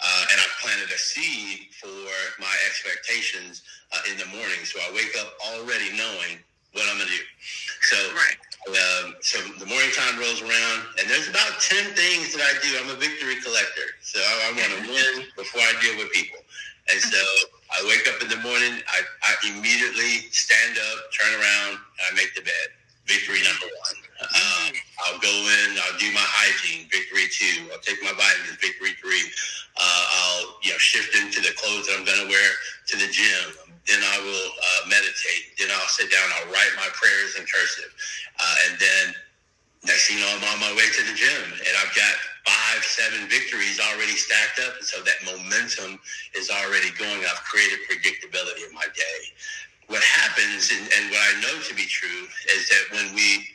uh, 0.02 0.32
and 0.34 0.36
I've 0.42 0.56
planted 0.58 0.90
a 0.90 0.98
seed 0.98 1.70
for 1.78 1.92
my 2.42 2.54
expectations 2.66 3.62
uh, 3.94 4.10
in 4.10 4.18
the 4.18 4.26
morning. 4.34 4.66
So 4.66 4.82
I 4.82 4.90
wake 4.90 5.14
up 5.22 5.38
already 5.54 5.94
knowing 5.94 6.42
what 6.74 6.84
I'm 6.90 6.98
going 6.98 7.08
to 7.08 7.14
do. 7.14 7.24
So. 7.86 7.96
Right. 8.14 8.45
Um, 8.66 9.14
so 9.22 9.38
the 9.62 9.66
morning 9.66 9.94
time 9.94 10.18
rolls 10.18 10.42
around, 10.42 10.78
and 10.98 11.06
there's 11.06 11.30
about 11.30 11.62
10 11.62 11.94
things 11.94 12.34
that 12.34 12.42
I 12.42 12.54
do. 12.58 12.74
I'm 12.82 12.90
a 12.90 12.98
victory 12.98 13.38
collector. 13.38 13.94
So 14.02 14.18
I, 14.18 14.50
I 14.50 14.58
want 14.58 14.72
to 14.74 14.82
win 14.90 15.14
before 15.38 15.62
I 15.62 15.74
deal 15.78 15.94
with 16.02 16.10
people. 16.10 16.42
And 16.90 16.98
so 16.98 17.22
I 17.70 17.78
wake 17.86 18.06
up 18.10 18.18
in 18.22 18.28
the 18.28 18.42
morning, 18.42 18.82
I, 18.90 18.98
I 19.22 19.32
immediately 19.54 20.26
stand 20.34 20.78
up, 20.78 20.98
turn 21.14 21.30
around, 21.38 21.78
and 21.78 22.04
I 22.10 22.14
make 22.18 22.34
the 22.34 22.42
bed. 22.42 22.68
Victory 23.06 23.38
number 23.46 23.70
one. 23.70 23.96
Um, 24.34 24.72
I'll 25.06 25.20
go 25.22 25.30
in, 25.30 25.78
I'll 25.86 25.98
do 26.02 26.10
my 26.10 26.26
hygiene, 26.26 26.90
victory 26.90 27.30
two. 27.30 27.70
I'll 27.70 27.78
take 27.86 28.02
my 28.02 28.10
vitamins, 28.18 28.58
victory 28.58 28.98
three. 28.98 29.30
Uh, 29.78 30.04
I'll 30.10 30.58
you 30.66 30.74
know 30.74 30.78
shift 30.82 31.14
into 31.14 31.38
the 31.38 31.54
clothes 31.54 31.86
that 31.86 31.94
I'm 31.98 32.04
going 32.04 32.26
to 32.26 32.26
wear 32.26 32.50
to 32.90 32.94
the 32.98 33.06
gym. 33.06 33.65
Then 33.86 34.02
I 34.02 34.18
will 34.18 34.50
uh, 34.50 34.82
meditate. 34.90 35.54
Then 35.58 35.70
I'll 35.70 35.92
sit 35.94 36.10
down. 36.10 36.26
I'll 36.38 36.50
write 36.50 36.72
my 36.76 36.90
prayers 36.92 37.38
in 37.38 37.46
cursive, 37.46 37.90
uh, 38.38 38.56
and 38.68 38.74
then 38.78 39.04
next 39.86 40.10
thing 40.10 40.18
you 40.18 40.26
know, 40.26 40.34
I'm 40.34 40.44
on 40.50 40.58
my 40.58 40.72
way 40.74 40.86
to 40.90 41.02
the 41.06 41.14
gym, 41.14 41.46
and 41.54 41.74
I've 41.78 41.94
got 41.94 42.14
five, 42.46 42.82
seven 42.82 43.28
victories 43.30 43.78
already 43.78 44.18
stacked 44.18 44.58
up. 44.66 44.82
So 44.82 45.02
that 45.02 45.18
momentum 45.22 45.98
is 46.34 46.50
already 46.50 46.90
going. 46.98 47.22
I've 47.22 47.42
created 47.46 47.78
predictability 47.86 48.66
in 48.66 48.74
my 48.74 48.86
day. 48.94 49.18
What 49.86 50.02
happens, 50.02 50.74
and, 50.74 50.82
and 50.82 51.10
what 51.14 51.22
I 51.22 51.40
know 51.40 51.62
to 51.62 51.74
be 51.74 51.86
true, 51.86 52.26
is 52.54 52.68
that 52.68 52.84
when 52.90 53.14
we 53.14 53.46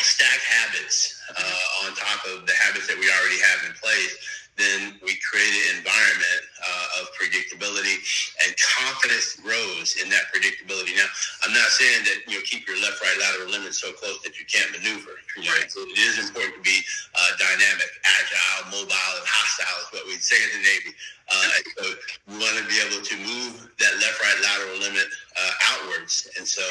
stack 0.00 0.40
habits 0.46 1.20
uh, 1.34 1.86
on 1.86 1.94
top 1.94 2.22
of 2.30 2.46
the 2.46 2.54
habits 2.54 2.86
that 2.86 2.98
we 2.98 3.10
already 3.10 3.40
have 3.40 3.66
in 3.66 3.74
place, 3.80 4.43
then 4.56 4.94
we 5.02 5.18
create 5.18 5.54
an 5.70 5.82
environment 5.82 6.40
uh, 6.62 7.02
of 7.02 7.10
predictability 7.18 7.98
and 8.46 8.54
confidence 8.54 9.34
grows 9.42 9.98
in 9.98 10.06
that 10.10 10.30
predictability. 10.30 10.94
Now, 10.94 11.10
I'm 11.42 11.52
not 11.52 11.66
saying 11.74 12.06
that, 12.06 12.30
you 12.30 12.38
know, 12.38 12.44
keep 12.46 12.66
your 12.66 12.78
left, 12.78 13.02
right 13.02 13.18
lateral 13.18 13.50
limit 13.50 13.74
so 13.74 13.90
close 13.98 14.22
that 14.22 14.38
you 14.38 14.46
can't 14.46 14.70
maneuver. 14.70 15.18
You 15.34 15.50
know, 15.50 15.58
so 15.66 15.82
it 15.82 15.98
is 15.98 16.22
important 16.22 16.54
to 16.54 16.62
be 16.62 16.78
uh, 17.18 17.30
dynamic, 17.34 17.90
agile, 18.06 18.70
mobile, 18.70 19.14
and 19.18 19.26
hostile 19.26 19.78
is 19.82 19.88
what 19.90 20.06
we'd 20.06 20.22
say 20.22 20.38
in 20.38 20.50
the 20.54 20.62
Navy. 20.62 20.92
Uh, 21.26 21.48
so 21.74 21.84
we 22.30 22.34
want 22.38 22.54
to 22.54 22.66
be 22.70 22.78
able 22.78 23.02
to 23.02 23.16
move 23.26 23.58
that 23.82 23.94
left, 23.98 24.22
right 24.22 24.38
lateral 24.38 24.78
limit 24.86 25.08
uh, 25.34 25.52
outward. 25.74 26.06
And 26.38 26.46
so, 26.46 26.62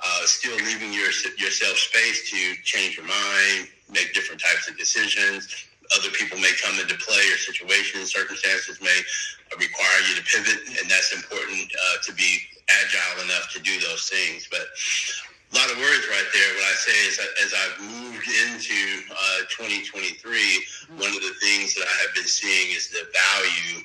uh, 0.00 0.22
still 0.24 0.56
leaving 0.64 0.92
your, 0.92 1.10
yourself 1.36 1.76
space 1.76 2.30
to 2.30 2.38
change 2.62 2.96
your 2.96 3.06
mind, 3.06 3.68
make 3.90 4.14
different 4.14 4.40
types 4.40 4.68
of 4.68 4.78
decisions. 4.78 5.68
Other 5.96 6.10
people 6.10 6.38
may 6.38 6.52
come 6.60 6.78
into 6.78 6.96
play, 7.00 7.24
or 7.32 7.38
situations, 7.38 8.12
circumstances 8.12 8.80
may 8.80 9.00
require 9.56 10.00
you 10.08 10.16
to 10.16 10.24
pivot, 10.24 10.60
and 10.80 10.90
that's 10.90 11.14
important 11.14 11.72
uh, 11.72 11.96
to 12.04 12.12
be 12.12 12.44
agile 12.68 13.24
enough 13.24 13.48
to 13.52 13.60
do 13.60 13.80
those 13.80 14.08
things. 14.08 14.48
But 14.50 14.68
a 15.48 15.56
lot 15.56 15.70
of 15.72 15.78
words 15.78 16.04
right 16.12 16.28
there. 16.32 16.50
What 16.60 16.68
I 16.68 16.76
say 16.76 16.98
is, 17.08 17.16
as 17.44 17.54
I've 17.56 17.76
moved 17.80 18.28
into 18.52 19.08
uh, 19.08 19.48
2023, 19.48 20.20
one 21.00 21.08
of 21.08 21.22
the 21.24 21.34
things 21.40 21.74
that 21.74 21.88
I 21.88 21.96
have 22.04 22.14
been 22.14 22.28
seeing 22.28 22.76
is 22.76 22.90
the 22.90 23.08
value 23.08 23.84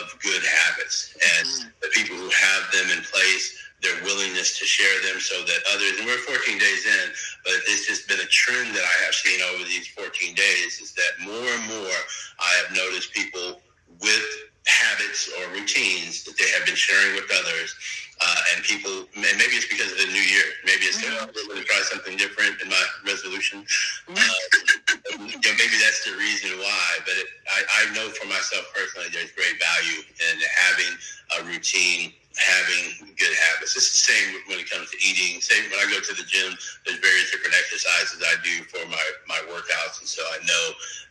of 0.00 0.16
good 0.22 0.42
habits 0.42 1.12
and 1.38 1.46
mm-hmm. 1.46 1.68
the 1.82 1.88
people 1.92 2.16
who 2.16 2.30
have 2.30 2.72
them 2.72 2.96
in 2.96 3.04
place 3.04 3.58
their 3.82 3.98
willingness 4.04 4.58
to 4.58 4.64
share 4.64 5.02
them 5.02 5.20
so 5.20 5.42
that 5.42 5.60
others, 5.74 5.98
and 5.98 6.06
we're 6.06 6.18
14 6.18 6.58
days 6.58 6.86
in, 6.86 7.06
but 7.44 7.54
it's 7.66 7.86
just 7.86 8.06
been 8.08 8.20
a 8.20 8.30
trend 8.30 8.74
that 8.74 8.84
I 8.86 8.96
have 9.04 9.14
seen 9.14 9.42
over 9.52 9.64
these 9.64 9.88
14 9.88 10.34
days 10.34 10.80
is 10.80 10.94
that 10.94 11.26
more 11.26 11.34
and 11.34 11.64
more 11.68 11.98
I 12.38 12.50
have 12.62 12.76
noticed 12.76 13.12
people 13.12 13.60
with 14.00 14.26
habits 14.66 15.28
or 15.38 15.50
routines 15.52 16.22
that 16.24 16.38
they 16.38 16.48
have 16.54 16.64
been 16.64 16.78
sharing 16.78 17.14
with 17.14 17.30
others. 17.34 17.74
Uh, 18.22 18.54
and 18.54 18.62
people, 18.62 19.02
and 19.18 19.34
maybe 19.34 19.58
it's 19.58 19.66
because 19.66 19.90
of 19.90 19.98
the 19.98 20.06
new 20.06 20.22
year. 20.30 20.46
Maybe 20.62 20.86
it's 20.86 21.02
mm-hmm. 21.02 21.26
going 21.26 21.58
to 21.58 21.66
try 21.66 21.82
something 21.82 22.14
different 22.14 22.54
in 22.62 22.68
my 22.70 22.84
resolution. 23.02 23.66
Mm-hmm. 24.06 24.14
Uh, 24.14 25.26
you 25.26 25.42
know, 25.42 25.54
maybe 25.58 25.74
that's 25.82 26.06
the 26.06 26.14
reason 26.14 26.54
why. 26.62 27.02
But 27.02 27.18
it, 27.18 27.26
I, 27.50 27.82
I 27.82 27.94
know 27.98 28.06
for 28.14 28.28
myself 28.30 28.70
personally, 28.78 29.10
there's 29.10 29.34
great 29.34 29.58
value 29.58 30.06
in 30.06 30.38
having 30.54 30.94
a 31.34 31.50
routine 31.50 32.14
having 32.36 33.14
good 33.16 33.34
habits. 33.50 33.76
It's 33.76 33.92
the 33.92 34.02
same 34.12 34.28
when 34.48 34.58
it 34.58 34.68
comes 34.70 34.90
to 34.90 34.98
eating. 35.00 35.40
Same 35.40 35.68
when 35.70 35.80
I 35.80 35.88
go 35.90 36.00
to 36.00 36.14
the 36.14 36.24
gym, 36.24 36.56
there's 36.86 36.98
various 36.98 37.30
different 37.30 37.54
exercises 37.56 38.22
I 38.24 38.36
do 38.40 38.64
for 38.68 38.82
my, 38.88 39.06
my 39.28 39.40
workouts. 39.52 40.00
And 40.00 40.08
so 40.08 40.22
I 40.32 40.38
know 40.44 40.64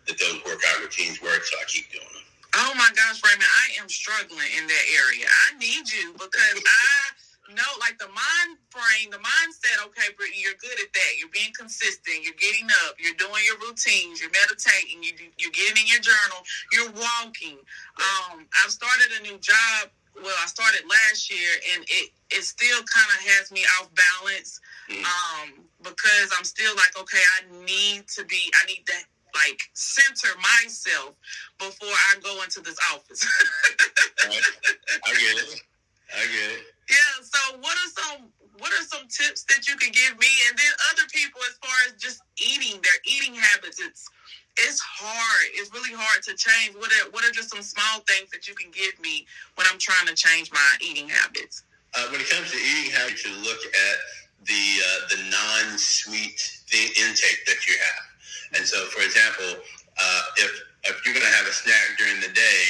that 0.07 0.17
those 0.17 0.41
workout 0.45 0.81
routines 0.81 1.21
work, 1.21 1.43
so 1.45 1.57
I 1.61 1.65
keep 1.67 1.91
doing 1.91 2.09
them. 2.09 2.25
Oh 2.57 2.73
my 2.75 2.89
gosh, 2.97 3.23
Raymond, 3.23 3.47
I 3.47 3.79
am 3.79 3.87
struggling 3.87 4.51
in 4.59 4.67
that 4.67 4.85
area. 4.91 5.23
I 5.23 5.55
need 5.55 5.87
you 5.87 6.11
because 6.19 6.59
I 6.59 7.55
know, 7.55 7.71
like 7.79 7.99
the 7.99 8.11
mind 8.11 8.59
frame, 8.71 9.11
the 9.11 9.19
mindset, 9.19 9.83
okay, 9.87 10.11
Brittany, 10.15 10.43
you're 10.43 10.59
good 10.59 10.75
at 10.79 10.91
that. 10.91 11.11
You're 11.19 11.31
being 11.31 11.51
consistent. 11.55 12.23
You're 12.23 12.37
getting 12.39 12.67
up. 12.87 12.95
You're 12.99 13.15
doing 13.15 13.43
your 13.47 13.59
routines. 13.59 14.19
You're 14.19 14.33
meditating. 14.35 15.03
You, 15.03 15.15
you're 15.39 15.55
getting 15.55 15.83
in 15.83 15.87
your 15.87 16.03
journal. 16.03 16.39
You're 16.75 16.91
walking. 16.91 17.59
Um, 17.99 18.47
I've 18.63 18.71
started 18.71 19.15
a 19.19 19.21
new 19.23 19.37
job 19.39 19.91
well, 20.15 20.35
I 20.43 20.47
started 20.47 20.83
last 20.89 21.31
year, 21.31 21.49
and 21.73 21.83
it 21.87 22.11
it 22.31 22.43
still 22.43 22.79
kind 22.83 23.09
of 23.15 23.19
has 23.35 23.51
me 23.51 23.63
off 23.79 23.89
balance 23.95 24.59
mm. 24.89 25.03
um, 25.03 25.65
because 25.83 26.29
I'm 26.37 26.43
still 26.43 26.73
like, 26.75 26.97
okay, 26.99 27.23
I 27.39 27.65
need 27.65 28.07
to 28.15 28.25
be, 28.25 28.51
I 28.61 28.65
need 28.67 28.83
to 28.87 28.97
like 29.35 29.59
center 29.73 30.29
myself 30.37 31.15
before 31.59 31.95
I 32.11 32.19
go 32.21 32.43
into 32.43 32.61
this 32.61 32.77
office. 32.93 33.23
right. 34.25 34.41
I 35.05 35.11
get 35.15 35.35
it. 35.39 35.61
I 36.15 36.23
get 36.27 36.49
it. 36.59 36.63
Yeah. 36.89 37.13
So, 37.23 37.39
what 37.59 37.75
are 37.75 37.91
some 37.95 38.27
what 38.59 38.71
are 38.71 38.85
some 38.85 39.07
tips 39.07 39.43
that 39.49 39.67
you 39.67 39.75
can 39.77 39.91
give 39.91 40.19
me, 40.19 40.27
and 40.49 40.57
then 40.57 40.71
other 40.91 41.07
people 41.11 41.39
as 41.47 41.55
far 41.63 41.77
as 41.87 41.93
just 41.95 42.21
eating 42.37 42.79
their 42.81 42.99
eating 43.07 43.35
habits? 43.35 43.79
It's 43.79 44.07
it's 44.57 44.79
hard. 44.79 45.47
It's 45.53 45.71
really 45.73 45.93
hard 45.95 46.23
to 46.23 46.35
change. 46.35 46.75
What 46.75 46.91
are 46.91 47.09
what 47.11 47.23
are 47.23 47.31
just 47.31 47.49
some 47.49 47.61
small 47.61 48.01
things 48.07 48.29
that 48.31 48.47
you 48.47 48.55
can 48.55 48.71
give 48.71 48.99
me 48.99 49.25
when 49.55 49.67
I'm 49.71 49.79
trying 49.79 50.07
to 50.07 50.15
change 50.15 50.51
my 50.51 50.69
eating 50.81 51.07
habits? 51.07 51.63
Uh, 51.95 52.07
when 52.11 52.21
it 52.21 52.29
comes 52.29 52.51
to 52.51 52.57
eating 52.57 52.91
habits, 52.91 53.23
you 53.25 53.35
look 53.43 53.59
at 53.59 53.97
the 54.47 54.63
uh, 54.79 54.99
the 55.09 55.19
non-sweet 55.31 56.39
intake 56.71 57.41
that 57.47 57.59
you 57.67 57.75
have. 57.79 58.05
And 58.59 58.63
so, 58.67 58.85
for 58.91 59.03
example, 59.03 59.63
uh, 59.99 60.21
if 60.37 60.51
if 60.83 61.05
you're 61.05 61.13
going 61.13 61.25
to 61.25 61.37
have 61.37 61.45
a 61.45 61.53
snack 61.53 61.93
during 61.97 62.19
the 62.21 62.33
day, 62.33 62.63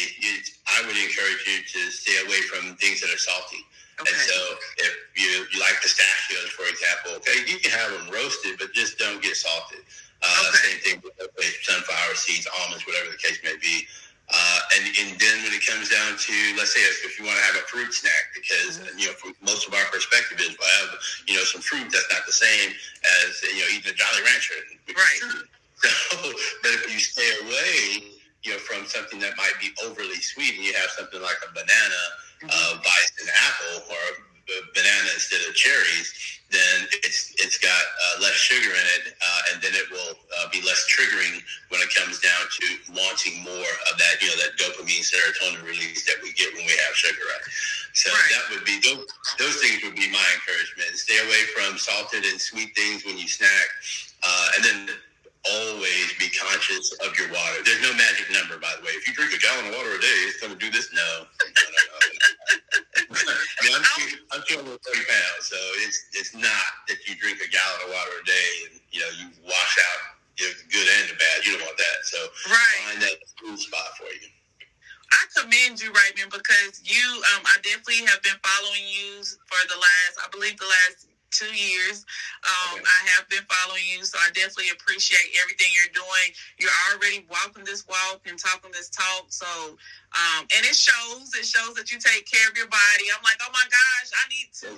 I 0.68 0.86
would 0.86 0.98
encourage 0.98 1.42
you 1.48 1.64
to 1.64 1.92
stay 1.92 2.20
away 2.28 2.42
from 2.52 2.76
things 2.76 3.00
that 3.02 3.10
are 3.10 3.18
salty. 3.18 3.64
Okay. 4.02 4.10
And 4.10 4.22
so, 4.26 4.40
if 4.82 4.94
you, 5.16 5.46
you 5.54 5.58
like 5.62 5.78
pistachios, 5.82 6.50
for 6.58 6.66
example, 6.66 7.22
okay, 7.22 7.46
you 7.46 7.62
can 7.62 7.72
have 7.72 7.94
them 7.94 8.10
roasted, 8.10 8.58
but 8.58 8.74
just 8.74 8.98
don't 8.98 9.22
get 9.22 9.38
salted. 9.38 9.86
Uh, 10.22 10.50
okay. 10.50 10.78
Same 10.78 10.80
thing 10.82 10.98
with 11.06 11.54
sunflower 11.62 12.16
seeds, 12.18 12.48
almonds, 12.62 12.86
whatever 12.86 13.10
the 13.10 13.22
case 13.22 13.38
may 13.44 13.58
be. 13.62 13.86
Uh, 14.32 14.60
and, 14.78 14.86
and 14.88 15.20
then 15.20 15.44
when 15.44 15.52
it 15.52 15.60
comes 15.66 15.92
down 15.92 16.16
to, 16.16 16.36
let's 16.56 16.72
say, 16.72 16.80
if, 16.80 17.04
if 17.04 17.20
you 17.20 17.26
want 17.26 17.36
to 17.36 17.44
have 17.44 17.56
a 17.56 17.66
fruit 17.68 17.92
snack, 17.92 18.32
because 18.32 18.80
mm-hmm. 18.80 18.98
you 18.98 19.06
know, 19.08 19.14
from 19.20 19.36
most 19.44 19.68
of 19.68 19.74
our 19.74 19.84
perspective 19.92 20.40
is, 20.40 20.56
well, 20.56 20.72
have 20.88 20.96
you 21.28 21.36
know, 21.36 21.44
some 21.44 21.60
fruit 21.60 21.92
that's 21.92 22.08
not 22.08 22.24
the 22.26 22.32
same 22.32 22.72
as 23.22 23.44
you 23.44 23.60
know 23.60 23.68
eating 23.76 23.92
a 23.92 23.96
Jolly 23.96 24.24
Rancher. 24.26 24.60
Right. 24.90 25.46
So, 25.82 25.90
but 26.62 26.78
if 26.78 26.94
you 26.94 27.00
stay 27.00 27.26
away, 27.42 28.14
you 28.44 28.52
know, 28.54 28.60
from 28.60 28.86
something 28.86 29.18
that 29.18 29.34
might 29.36 29.58
be 29.60 29.74
overly 29.84 30.22
sweet, 30.22 30.54
and 30.54 30.64
you 30.64 30.74
have 30.74 30.92
something 30.92 31.20
like 31.20 31.42
a 31.42 31.52
banana. 31.54 32.02
Uh, 32.44 32.72
vice 32.82 33.12
an 33.22 33.30
apple, 33.30 33.94
or 33.94 34.04
a 34.52 34.74
banana 34.74 35.10
instead 35.16 35.40
of 35.48 35.56
cherries, 35.56 36.12
then 36.52 36.88
it's 37.08 37.32
it's 37.40 37.58
got 37.58 37.72
uh, 37.72 38.22
less 38.22 38.36
sugar 38.36 38.68
in 38.68 38.88
it, 39.00 39.16
uh, 39.16 39.42
and 39.54 39.64
then 39.64 39.72
it 39.74 39.88
will 39.88 40.20
uh, 40.40 40.48
be 40.52 40.60
less 40.62 40.84
triggering 40.92 41.40
when 41.72 41.80
it 41.80 41.88
comes 41.96 42.20
down 42.20 42.44
to 42.52 42.66
wanting 42.92 43.40
more 43.48 43.74
of 43.88 43.96
that, 43.96 44.20
you 44.20 44.28
know, 44.28 44.36
that 44.44 44.60
dopamine 44.60 45.04
serotonin 45.08 45.64
release 45.64 46.04
that 46.06 46.20
we 46.22 46.34
get 46.34 46.52
when 46.54 46.68
we 46.68 46.76
have 46.84 46.94
sugar. 46.94 47.24
Right. 47.24 47.48
So 47.94 48.12
right. 48.12 48.32
that 48.36 48.44
would 48.52 48.66
be 48.68 48.80
those, 48.84 49.08
those 49.40 49.56
things 49.64 49.84
would 49.84 49.96
be 49.96 50.12
my 50.12 50.28
encouragement. 50.36 50.96
Stay 51.00 51.20
away 51.24 51.44
from 51.56 51.78
salted 51.80 52.24
and 52.28 52.40
sweet 52.40 52.76
things 52.76 53.06
when 53.06 53.18
you 53.18 53.28
snack, 53.28 53.68
uh, 54.24 54.48
and 54.56 54.62
then 54.66 54.80
always 55.50 56.14
be 56.20 56.30
conscious 56.30 56.94
of 57.02 57.18
your 57.18 57.32
water. 57.32 57.64
There's 57.66 57.82
no 57.82 57.94
magic 57.96 58.30
number, 58.32 58.60
by 58.60 58.76
the 58.78 58.86
way. 58.86 58.92
If 58.94 59.08
you 59.08 59.14
drink 59.14 59.34
a 59.34 59.40
gallon 59.40 59.72
of 59.72 59.74
water 59.74 59.96
a 59.96 60.02
day, 60.02 60.20
it's 60.30 60.40
going 60.40 60.54
to 60.54 60.60
do 60.60 60.70
this. 60.70 60.94
No. 60.94 61.26
I'm, 63.12 63.84
two, 63.98 64.18
I'm 64.32 64.44
230 64.48 64.78
pounds, 64.78 65.44
so 65.48 65.58
it's 65.86 66.06
it's 66.14 66.34
not 66.34 66.68
that 66.88 66.98
you 67.08 67.16
drink 67.20 67.40
a 67.42 67.50
gallon 67.50 67.82
of 67.86 67.90
water 67.94 68.16
a 68.22 68.26
day 68.26 68.52
and 68.70 68.74
you 68.92 69.02
know 69.02 69.12
you 69.20 69.28
wash 69.46 69.76
out 69.78 70.02
you 70.40 70.48
know, 70.48 70.54
the 70.58 70.68
good 70.72 70.88
and 71.02 71.10
the 71.12 71.18
bad. 71.18 71.46
You 71.46 71.58
don't 71.58 71.66
want 71.66 71.78
that. 71.78 72.00
So 72.04 72.20
right. 72.50 72.80
find 72.88 73.02
that 73.04 73.18
cool 73.42 73.58
spot 73.58 73.98
for 73.98 74.10
you. 74.10 74.30
I 75.12 75.22
commend 75.36 75.82
you, 75.84 75.92
Raymond, 75.92 76.32
because 76.32 76.80
you, 76.88 77.04
um, 77.36 77.44
I 77.44 77.60
definitely 77.68 78.08
have 78.08 78.24
been 78.24 78.40
following 78.40 78.88
you 78.88 79.20
for 79.44 79.60
the 79.68 79.76
last, 79.76 80.16
I 80.24 80.28
believe, 80.32 80.56
the 80.56 80.72
last 80.72 81.11
two 81.32 81.50
years. 81.50 82.06
Um, 82.44 82.80
okay. 82.80 82.84
I 82.84 83.00
have 83.16 83.28
been 83.30 83.44
following 83.48 83.84
you, 83.88 84.04
so 84.06 84.20
I 84.20 84.30
definitely 84.32 84.72
appreciate 84.76 85.34
everything 85.42 85.68
you're 85.74 85.96
doing. 85.96 86.28
You're 86.60 86.76
already 86.92 87.26
walking 87.32 87.64
this 87.64 87.88
walk 87.88 88.22
and 88.28 88.38
talking 88.38 88.72
this 88.72 88.90
talk. 88.90 89.32
So, 89.32 89.48
um, 90.14 90.44
and 90.52 90.64
it 90.68 90.76
shows. 90.76 91.34
It 91.34 91.48
shows 91.48 91.74
that 91.76 91.92
you 91.92 92.00
take 92.00 92.30
care 92.30 92.48
of 92.50 92.56
your 92.56 92.68
body. 92.68 93.08
I'm 93.10 93.24
like, 93.24 93.40
oh 93.42 93.52
my 93.52 93.66
gosh, 93.72 94.10
I 94.14 94.24
need 94.30 94.50
to. 94.62 94.70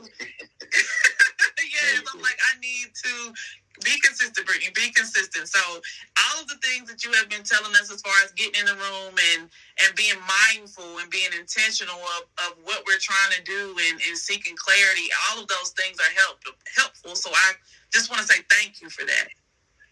yes, 1.73 2.05
I'm 2.13 2.21
like, 2.21 2.37
I 2.37 2.59
need 2.61 2.93
to 2.93 3.33
be 3.81 3.97
consistent, 3.99 4.45
Brittany. 4.45 4.69
Be 4.75 4.93
consistent. 4.93 5.49
So 5.49 5.59
all 5.59 6.37
of 6.41 6.47
the 6.47 6.61
things 6.61 6.89
that 6.89 7.03
you 7.03 7.11
have 7.17 7.27
been 7.29 7.41
telling 7.41 7.73
us 7.73 7.89
as 7.89 8.01
far 8.05 8.13
as 8.23 8.31
getting 8.37 8.61
in 8.61 8.65
the 8.69 8.77
room 8.77 9.17
and 9.33 9.49
and 9.81 9.89
being 9.97 10.17
mindful 10.21 11.01
and 11.01 11.09
being 11.09 11.33
intentional 11.33 11.97
of, 12.21 12.29
of 12.45 12.51
what 12.63 12.85
we're 12.85 13.01
trying 13.01 13.33
to 13.33 13.41
do 13.43 13.73
and, 13.89 13.97
and 13.97 14.17
seeking 14.17 14.53
clarity, 14.55 15.09
all 15.29 15.41
of 15.41 15.47
those 15.49 15.73
things 15.73 15.97
are 15.97 16.13
help, 16.21 16.37
helpful. 16.77 17.15
So 17.17 17.31
I 17.33 17.57
just 17.91 18.09
want 18.09 18.21
to 18.21 18.27
say 18.29 18.45
thank 18.49 18.81
you 18.81 18.89
for 18.89 19.05
that. 19.05 19.27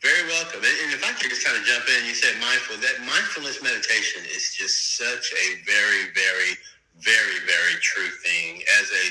Very 0.02 0.26
welcome. 0.30 0.62
And 0.66 0.94
if 0.94 1.06
I 1.06 1.14
could 1.14 1.30
just 1.30 1.46
kind 1.46 1.58
of 1.58 1.64
jump 1.64 1.86
in, 1.86 2.06
you 2.10 2.14
said 2.18 2.34
mindful. 2.42 2.78
That 2.82 3.06
mindfulness 3.06 3.62
meditation 3.62 4.26
is 4.34 4.54
just 4.54 4.98
such 4.98 5.34
a 5.34 5.46
very, 5.66 6.10
very, 6.18 6.58
very, 7.02 7.38
very 7.46 7.78
true 7.82 8.10
thing. 8.26 8.62
As 8.82 8.90
a 8.90 9.06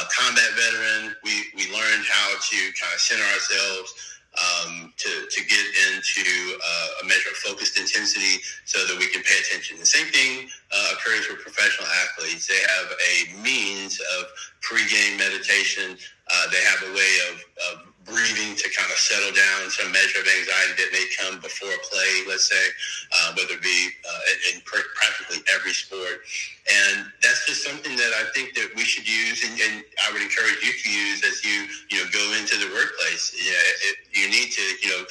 uh, 0.00 0.04
combat 0.08 0.48
veteran, 0.56 1.14
we, 1.24 1.44
we 1.54 1.68
learned 1.72 2.04
how 2.08 2.28
to 2.32 2.56
kind 2.80 2.92
of 2.94 3.00
center 3.00 3.24
ourselves 3.36 3.92
um, 4.38 4.92
to, 4.96 5.26
to 5.28 5.44
get 5.44 5.64
into 5.92 6.56
uh, 6.56 6.88
a 7.02 7.04
measure 7.04 7.30
of 7.30 7.36
focused 7.36 7.78
intensity 7.78 8.40
so 8.64 8.86
that 8.86 8.96
we 8.98 9.08
can 9.08 9.22
pay 9.22 9.36
attention. 9.40 9.78
The 9.78 9.86
same 9.86 10.06
thing 10.06 10.48
uh, 10.72 10.94
occurs 10.94 11.28
with 11.28 11.40
professional 11.40 11.88
athletes. 12.06 12.46
They 12.46 12.60
have 12.78 12.88
a 12.92 13.42
means 13.42 14.00
of 14.18 14.26
pre-game 14.60 15.18
meditation. 15.18 15.98
Uh, 16.32 16.46
they 16.50 16.62
have 16.62 16.82
a 16.88 16.94
way 16.94 17.12
of, 17.28 17.36
of 17.72 17.89
breathing 18.10 18.58
to 18.58 18.66
kind 18.74 18.90
of 18.90 18.98
settle 18.98 19.32
down 19.32 19.70
some 19.70 19.88
measure 19.94 20.20
of 20.20 20.26
anxiety 20.26 20.74
that 20.82 20.90
may 20.92 21.06
come 21.16 21.40
before 21.40 21.72
play, 21.86 22.12
let's 22.26 22.50
say, 22.50 22.66
uh, 23.14 23.32
whether 23.38 23.54
it 23.54 23.62
be 23.62 23.94
uh, 24.02 24.52
in 24.52 24.60
practically 24.66 25.40
every 25.54 25.72
sport. 25.72 26.26
And 26.66 27.06
that's 27.22 27.46
just 27.46 27.64
something 27.64 27.96
that 27.96 28.12
I 28.20 28.28
think 28.34 28.54
that 28.54 28.70
we 28.76 28.82
should 28.82 29.08
use, 29.08 29.42
and, 29.46 29.54
and 29.58 29.74
I 30.06 30.12
would 30.12 30.22
encourage 30.22 30.60
you 30.62 30.74
to 30.74 30.88
use 30.90 31.24
as 31.24 31.42
you, 31.42 31.66
you 31.90 31.96
know, 32.02 32.06
go 32.10 32.24
into 32.38 32.58
the 32.58 32.68
workplace. 32.74 33.32
Yeah, 33.34 33.90
it, 33.90 33.96
you 34.12 34.26
need 34.28 34.50
to, 34.52 34.64
you 34.82 34.90
know, 34.90 35.02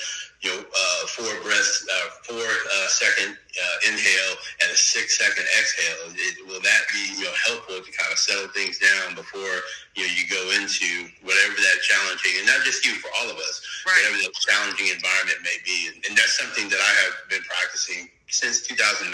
you 0.41 0.49
know, 0.49 0.63
uh, 0.63 1.02
four 1.12 1.32
breaths, 1.43 1.84
uh, 1.84 2.08
four 2.23 2.39
uh, 2.39 2.88
second 2.88 3.36
uh, 3.36 3.91
inhale 3.91 4.34
and 4.63 4.71
a 4.71 4.80
six 4.80 5.19
second 5.19 5.43
exhale. 5.60 6.15
It, 6.15 6.47
will 6.47 6.63
that 6.63 6.84
be 6.95 7.19
you 7.19 7.28
know 7.28 7.36
helpful 7.43 7.84
to 7.84 7.91
kind 7.91 8.12
of 8.12 8.17
settle 8.17 8.47
things 8.56 8.80
down 8.80 9.15
before 9.15 9.63
you 9.99 10.08
know 10.08 10.12
you 10.15 10.23
go 10.32 10.39
into 10.56 11.12
whatever 11.28 11.60
that 11.60 11.78
challenging 11.84 12.39
and 12.39 12.47
not 12.47 12.63
just 12.63 12.88
you 12.88 12.95
for 13.04 13.12
all 13.19 13.28
of 13.28 13.36
us, 13.36 13.60
right. 13.84 13.99
whatever 13.99 14.23
that 14.23 14.34
challenging 14.39 14.88
environment 14.88 15.43
may 15.43 15.60
be. 15.67 15.91
And, 15.91 15.99
and 16.08 16.15
that's 16.15 16.39
something 16.39 16.71
that 16.71 16.80
I 16.80 16.93
have 17.04 17.15
been 17.28 17.43
practicing 17.43 18.08
since 18.32 18.63
2019. 18.63 19.12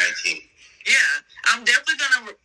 Yeah, 0.85 0.93
I'm 1.49 1.65
definitely 1.65 1.97
gonna 1.97 2.21
remember 2.21 2.37
that 2.37 2.44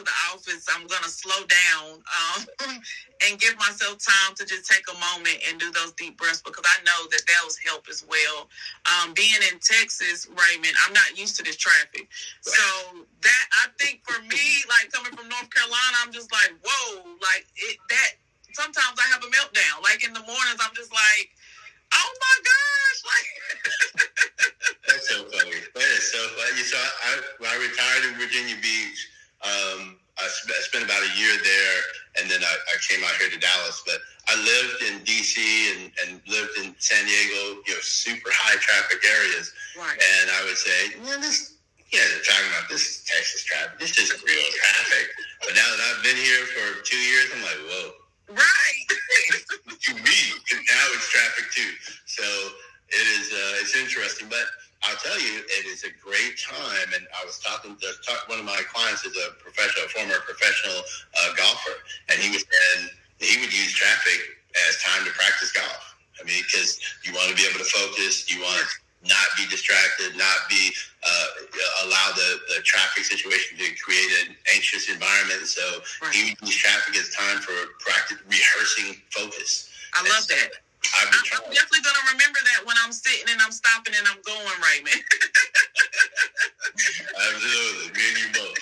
Into 0.00 0.08
the 0.08 0.32
office, 0.32 0.64
I'm 0.72 0.88
going 0.88 1.04
to 1.04 1.12
slow 1.12 1.44
down 1.44 2.00
um, 2.00 2.40
and 3.28 3.36
give 3.36 3.52
myself 3.60 4.00
time 4.00 4.32
to 4.36 4.48
just 4.48 4.64
take 4.64 4.80
a 4.88 4.96
moment 4.96 5.36
and 5.44 5.60
do 5.60 5.68
those 5.72 5.92
deep 5.92 6.16
breaths 6.16 6.40
because 6.40 6.64
I 6.64 6.80
know 6.88 7.04
that 7.12 7.20
those 7.28 7.60
help 7.68 7.84
as 7.90 8.00
well. 8.08 8.48
Um, 8.88 9.12
being 9.12 9.36
in 9.52 9.60
Texas, 9.60 10.24
Raymond, 10.24 10.72
I'm 10.86 10.96
not 10.96 11.20
used 11.20 11.36
to 11.36 11.42
this 11.44 11.56
traffic. 11.56 12.08
So 12.40 12.64
that, 12.96 13.44
I 13.60 13.68
think 13.76 14.00
for 14.08 14.22
me, 14.24 14.64
like 14.72 14.88
coming 14.88 15.12
from 15.12 15.28
North 15.28 15.52
Carolina, 15.52 15.96
I'm 16.00 16.12
just 16.16 16.32
like, 16.32 16.56
whoa, 16.64 17.04
like 17.20 17.44
it, 17.56 17.76
that, 17.92 18.10
sometimes 18.56 18.96
I 18.96 19.04
have 19.12 19.20
a 19.20 19.28
meltdown. 19.28 19.84
Like 19.84 20.00
in 20.00 20.16
the 20.16 20.24
mornings, 20.24 20.64
I'm 20.64 20.72
just 20.72 20.92
like, 20.96 21.28
oh 21.92 22.12
my 22.24 22.36
gosh, 22.40 23.00
like. 23.12 23.28
That's 24.88 25.08
so 25.12 25.28
funny. 25.28 25.60
That 25.76 25.90
is 25.92 26.08
so 26.08 26.24
funny. 26.40 26.62
So 26.64 26.78
I, 26.80 27.12
I 27.52 27.54
retired 27.60 28.08
in 28.08 28.16
Virginia 28.16 28.56
Beach, 28.64 29.19
um, 29.40 29.96
I, 30.20 30.28
sp- 30.28 30.52
I, 30.52 30.60
spent 30.60 30.84
about 30.84 31.00
a 31.00 31.12
year 31.16 31.32
there, 31.32 31.78
and 32.20 32.30
then 32.30 32.44
I, 32.44 32.52
I, 32.52 32.74
came 32.84 33.00
out 33.04 33.16
here 33.16 33.32
to 33.32 33.40
Dallas. 33.40 33.80
But 33.88 34.04
I 34.28 34.36
lived 34.36 34.84
in 34.84 35.00
D.C. 35.04 35.40
and, 35.72 35.88
and 36.04 36.20
lived 36.28 36.60
in 36.60 36.76
San 36.76 37.00
Diego, 37.08 37.64
you 37.64 37.72
know, 37.72 37.80
super 37.80 38.28
high 38.28 38.60
traffic 38.60 39.00
areas. 39.00 39.52
Right. 39.72 39.96
And 39.96 40.30
I 40.36 40.44
would 40.44 40.60
say, 40.60 40.92
yeah, 41.00 41.16
this, 41.24 41.56
yeah, 41.88 42.04
they're 42.04 42.26
talking 42.28 42.52
about 42.52 42.68
this 42.68 42.84
is 42.84 42.94
Texas 43.08 43.48
traffic. 43.48 43.80
This 43.80 43.96
isn't 43.96 44.20
real 44.20 44.50
traffic. 44.60 45.08
But 45.40 45.56
now 45.56 45.64
that 45.72 45.80
I've 45.88 46.02
been 46.04 46.20
here 46.20 46.44
for 46.52 46.84
two 46.84 47.00
years, 47.00 47.32
I'm 47.32 47.42
like, 47.42 47.60
whoa. 47.64 48.00
Right. 48.36 48.84
to 49.88 49.92
me, 50.04 50.20
now 50.52 50.84
it's 50.94 51.08
traffic 51.08 51.48
too. 51.50 51.72
So 52.06 52.22
it 52.92 53.06
is. 53.18 53.32
Uh, 53.32 53.62
it's 53.64 53.74
interesting, 53.74 54.28
but 54.28 54.44
I'll 54.82 54.96
tell 54.96 55.20
you, 55.20 55.44
it 55.44 55.66
is 55.66 55.84
a 55.84 55.92
great 56.00 56.40
time. 56.40 56.88
And 56.96 57.04
I 57.12 57.24
was 57.24 57.38
talking 57.38 57.76
to 57.76 57.88
talk, 58.00 58.28
one 58.28 58.40
of 58.40 58.46
my 58.46 58.60
clients 58.72 59.04
is 59.04 59.16
a 59.16 59.36
professional, 59.36 59.88
former 59.92 60.20
professional 60.24 60.80
uh, 60.80 61.36
golfer, 61.36 61.76
and 62.08 62.18
he 62.18 62.30
was 62.32 62.44
saying 62.44 62.88
he 63.18 63.40
would 63.40 63.52
use 63.52 63.72
traffic 63.72 64.40
as 64.68 64.80
time 64.82 65.04
to 65.04 65.12
practice 65.12 65.52
golf. 65.52 65.96
I 66.20 66.24
mean, 66.24 66.42
because 66.44 66.80
you 67.04 67.12
want 67.12 67.28
to 67.28 67.36
be 67.36 67.44
able 67.48 67.60
to 67.60 67.70
focus, 67.70 68.28
you 68.32 68.40
want 68.40 68.60
to 68.60 68.66
not 69.08 69.28
be 69.36 69.46
distracted, 69.48 70.16
not 70.16 70.36
be 70.48 70.72
uh, 71.02 71.26
allow 71.84 72.12
the, 72.14 72.40
the 72.54 72.62
traffic 72.62 73.04
situation 73.04 73.56
to 73.56 73.64
create 73.80 74.28
an 74.28 74.36
anxious 74.54 74.90
environment. 74.90 75.46
So 75.46 75.62
right. 76.02 76.12
he 76.12 76.30
would 76.30 76.48
use 76.48 76.56
traffic 76.56 76.96
as 76.96 77.08
time 77.14 77.38
for 77.38 77.52
practice, 77.80 78.18
rehearsing 78.28 79.00
focus. 79.08 79.70
I 79.94 80.02
love 80.02 80.24
so, 80.28 80.34
that. 80.36 80.52
I'm, 80.88 81.08
I'm 81.08 81.46
definitely 81.52 81.84
gonna 81.84 82.06
remember 82.16 82.40
that 82.40 82.64
when 82.66 82.76
I'm 82.84 82.92
sitting 82.92 83.28
and 83.30 83.40
I'm 83.42 83.52
stopping 83.52 83.94
and 83.96 84.06
I'm 84.08 84.20
going, 84.24 84.58
Raymond. 84.60 85.04
Absolutely, 87.20 87.88
me 87.92 88.04
and 88.08 88.18
you 88.18 88.28
both. 88.32 88.58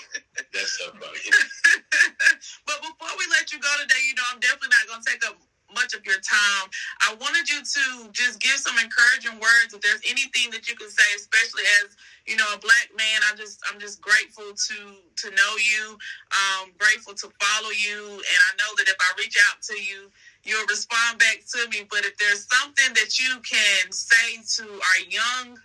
That's 0.53 0.73
so 0.77 0.91
funny. 0.91 1.23
but 2.67 2.77
before 2.83 3.13
we 3.17 3.25
let 3.31 3.51
you 3.53 3.59
go 3.59 3.71
today, 3.81 4.03
you 4.07 4.15
know, 4.15 4.27
I'm 4.33 4.39
definitely 4.39 4.75
not 4.75 4.87
gonna 4.91 5.05
take 5.07 5.23
up 5.25 5.37
much 5.73 5.93
of 5.93 6.01
your 6.05 6.17
time. 6.19 6.65
I 7.05 7.13
wanted 7.21 7.45
you 7.47 7.61
to 7.61 8.09
just 8.11 8.41
give 8.41 8.57
some 8.57 8.75
encouraging 8.81 9.37
words. 9.37 9.71
If 9.73 9.81
there's 9.85 10.01
anything 10.09 10.49
that 10.51 10.67
you 10.67 10.75
can 10.75 10.89
say, 10.89 11.05
especially 11.15 11.63
as 11.83 11.95
you 12.27 12.35
know 12.35 12.47
a 12.53 12.59
black 12.59 12.89
man, 12.97 13.21
I 13.31 13.35
just 13.37 13.61
I'm 13.71 13.79
just 13.79 14.01
grateful 14.01 14.51
to 14.51 14.77
to 14.99 15.27
know 15.31 15.51
you. 15.61 15.95
Um, 16.35 16.73
grateful 16.77 17.13
to 17.15 17.27
follow 17.39 17.71
you, 17.71 18.19
and 18.19 18.39
I 18.49 18.51
know 18.59 18.71
that 18.77 18.89
if 18.89 18.99
I 18.99 19.09
reach 19.17 19.37
out 19.49 19.61
to 19.71 19.75
you 19.79 20.11
you'll 20.43 20.65
respond 20.67 21.19
back 21.19 21.43
to 21.53 21.69
me. 21.69 21.85
But 21.89 22.05
if 22.05 22.17
there's 22.17 22.47
something 22.47 22.93
that 22.95 23.19
you 23.19 23.39
can 23.41 23.91
say 23.91 24.37
to 24.57 24.63
our 24.63 24.99
young, 25.09 25.59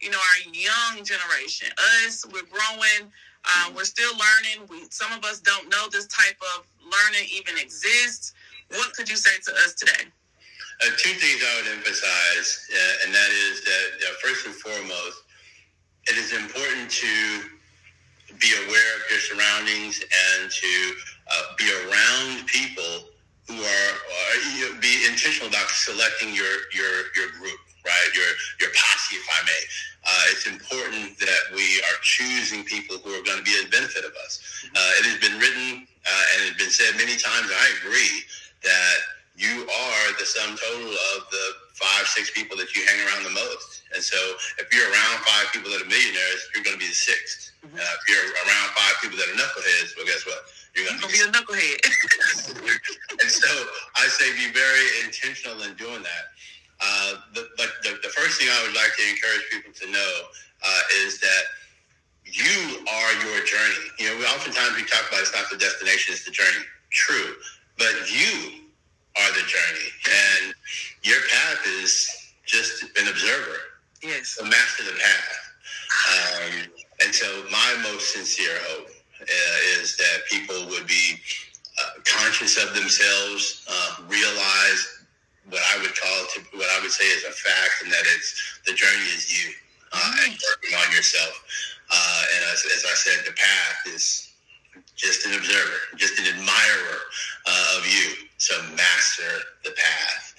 you 0.00 0.10
know, 0.10 0.18
our 0.18 0.52
young 0.52 1.04
generation, 1.04 1.68
us, 2.06 2.24
we're 2.26 2.48
growing, 2.50 3.10
um, 3.44 3.74
we're 3.74 3.84
still 3.84 4.12
learning. 4.12 4.68
We 4.70 4.86
some 4.90 5.12
of 5.12 5.24
us 5.24 5.40
don't 5.40 5.68
know 5.70 5.88
this 5.90 6.06
type 6.06 6.38
of 6.56 6.66
learning 6.82 7.28
even 7.34 7.58
exists. 7.58 8.34
What 8.70 8.92
could 8.94 9.08
you 9.08 9.16
say 9.16 9.36
to 9.46 9.52
us 9.64 9.74
today? 9.74 10.08
Uh, 10.80 10.90
two 10.98 11.14
things 11.14 11.42
I 11.42 11.62
would 11.62 11.70
emphasize, 11.78 12.68
uh, 12.72 13.04
and 13.04 13.14
that 13.14 13.30
is 13.30 13.64
that 13.64 13.90
uh, 14.02 14.12
first 14.22 14.46
and 14.46 14.54
foremost, 14.54 15.22
it 16.08 16.16
is 16.16 16.32
important 16.32 16.90
to 16.90 17.42
be 18.40 18.50
aware 18.66 18.96
of 18.96 19.02
your 19.10 19.20
surroundings 19.20 20.02
and 20.02 20.50
to 20.50 20.94
uh, 21.30 21.42
be 21.58 21.70
around 21.70 22.46
people 22.46 23.11
who 23.48 23.58
are, 23.58 23.92
are 23.92 24.36
you 24.56 24.72
know, 24.72 24.80
be 24.80 25.06
intentional 25.08 25.48
about 25.48 25.68
selecting 25.70 26.34
your 26.34 26.70
your 26.74 27.10
your 27.14 27.28
group, 27.38 27.58
right? 27.84 28.08
Your 28.14 28.30
your 28.60 28.70
posse, 28.74 29.16
if 29.16 29.26
I 29.26 29.40
may. 29.44 29.62
Uh, 30.02 30.24
it's 30.34 30.46
important 30.46 31.18
that 31.18 31.42
we 31.54 31.78
are 31.86 31.98
choosing 32.02 32.64
people 32.64 32.98
who 32.98 33.14
are 33.14 33.22
going 33.22 33.38
to 33.38 33.46
be 33.46 33.54
a 33.62 33.70
benefit 33.70 34.04
of 34.04 34.10
us. 34.26 34.66
Uh, 34.74 34.98
it 34.98 35.06
has 35.06 35.18
been 35.22 35.38
written 35.38 35.86
uh, 35.86 36.24
and 36.34 36.38
it's 36.50 36.58
been 36.58 36.74
said 36.74 36.90
many 36.98 37.14
times. 37.14 37.46
I 37.46 37.66
agree 37.78 38.26
that 38.66 38.98
you 39.38 39.62
are 39.62 40.04
the 40.18 40.26
sum 40.26 40.58
total 40.58 40.90
of 41.16 41.30
the 41.30 41.46
five, 41.78 42.06
six 42.06 42.30
people 42.30 42.56
that 42.58 42.74
you 42.74 42.84
hang 42.84 43.00
around 43.06 43.24
the 43.24 43.34
most. 43.34 43.82
And 43.94 44.02
so, 44.02 44.18
if 44.58 44.68
you're 44.72 44.86
around 44.86 45.22
five 45.24 45.52
people 45.52 45.70
that 45.72 45.80
are 45.80 45.88
millionaires, 45.88 46.40
you're 46.54 46.64
going 46.64 46.76
to 46.76 46.82
be 46.82 46.88
the 46.88 46.96
6th 46.96 47.52
mm-hmm. 47.64 47.76
Uh, 47.76 47.80
if 47.80 48.02
you're 48.08 48.28
around 48.44 48.68
five 48.76 48.94
people 49.00 49.16
that 49.18 49.28
are 49.28 49.38
knuckleheads, 49.38 49.96
well, 49.96 50.06
guess 50.06 50.24
what? 50.26 50.42
You're 50.74 50.86
gonna, 50.88 51.06
be, 51.06 51.12
be, 51.12 51.20
a 51.20 51.32
knucklehead. 51.32 51.80
and 53.20 53.30
so 53.30 53.50
I 53.96 54.08
say 54.08 54.32
be 54.32 54.52
very 54.52 55.04
intentional 55.04 55.62
in 55.68 55.74
doing 55.76 56.02
that. 56.02 56.24
Uh, 56.80 57.14
the, 57.34 57.48
but 57.56 57.68
the, 57.82 58.00
the, 58.02 58.08
first 58.08 58.40
thing 58.40 58.48
I 58.50 58.62
would 58.66 58.74
like 58.74 58.90
to 58.96 59.04
encourage 59.08 59.44
people 59.52 59.72
to 59.72 59.92
know 59.92 60.12
uh, 60.64 60.80
is 61.04 61.20
that 61.20 61.44
you 62.24 62.82
are 62.88 63.12
your 63.22 63.44
journey. 63.44 63.86
You 63.98 64.10
know, 64.10 64.16
we, 64.18 64.24
oftentimes 64.24 64.74
we 64.74 64.84
talk 64.84 65.06
about 65.08 65.20
it's 65.20 65.34
not 65.34 65.50
the 65.50 65.58
destination, 65.58 66.14
it's 66.14 66.24
the 66.24 66.32
journey. 66.32 66.64
True. 66.90 67.36
But 67.78 67.92
you 68.10 68.66
are 69.16 69.30
the 69.32 69.46
journey. 69.46 69.88
And 70.08 70.54
your 71.02 71.20
path 71.30 71.66
is 71.66 72.08
just 72.46 72.82
an 72.82 73.08
observer. 73.08 73.58
Yes. 74.02 74.38
A 74.40 74.44
master 74.44 74.82
of 74.82 74.88
the 74.88 75.00
path. 75.00 75.52
Um, 76.08 76.52
and 77.04 77.14
so 77.14 77.44
my 77.50 77.76
most 77.82 78.12
sincere 78.12 78.56
hope 78.62 78.88
uh, 79.22 79.80
is 79.80 79.96
that 79.96 80.26
people 80.30 80.66
would 80.68 80.86
be 80.86 81.20
uh, 81.80 82.00
conscious 82.04 82.62
of 82.62 82.74
themselves, 82.74 83.66
uh, 83.70 84.02
realize 84.08 85.02
what 85.48 85.62
I 85.74 85.80
would 85.80 85.94
call 85.98 86.26
to 86.34 86.40
what 86.56 86.68
I 86.78 86.80
would 86.80 86.92
say 86.92 87.04
is 87.04 87.24
a 87.24 87.32
fact, 87.32 87.82
and 87.82 87.92
that 87.92 88.04
it's 88.14 88.60
the 88.66 88.72
journey 88.72 89.08
is 89.14 89.30
you 89.32 89.52
uh, 89.92 90.12
and 90.24 90.32
working 90.32 90.76
on 90.78 90.94
yourself. 90.94 91.44
Uh, 91.90 92.22
and 92.36 92.44
as, 92.52 92.64
as, 92.64 92.84
I 92.84 92.94
said, 92.94 93.26
the 93.26 93.32
path 93.32 93.94
is 93.94 94.32
just 94.96 95.26
an 95.26 95.34
observer, 95.34 95.76
just 95.96 96.18
an 96.18 96.26
admirer 96.26 96.98
uh, 97.46 97.76
of 97.78 97.86
you. 97.86 98.26
So 98.38 98.60
master 98.76 99.30
the 99.64 99.72
path. 99.72 100.34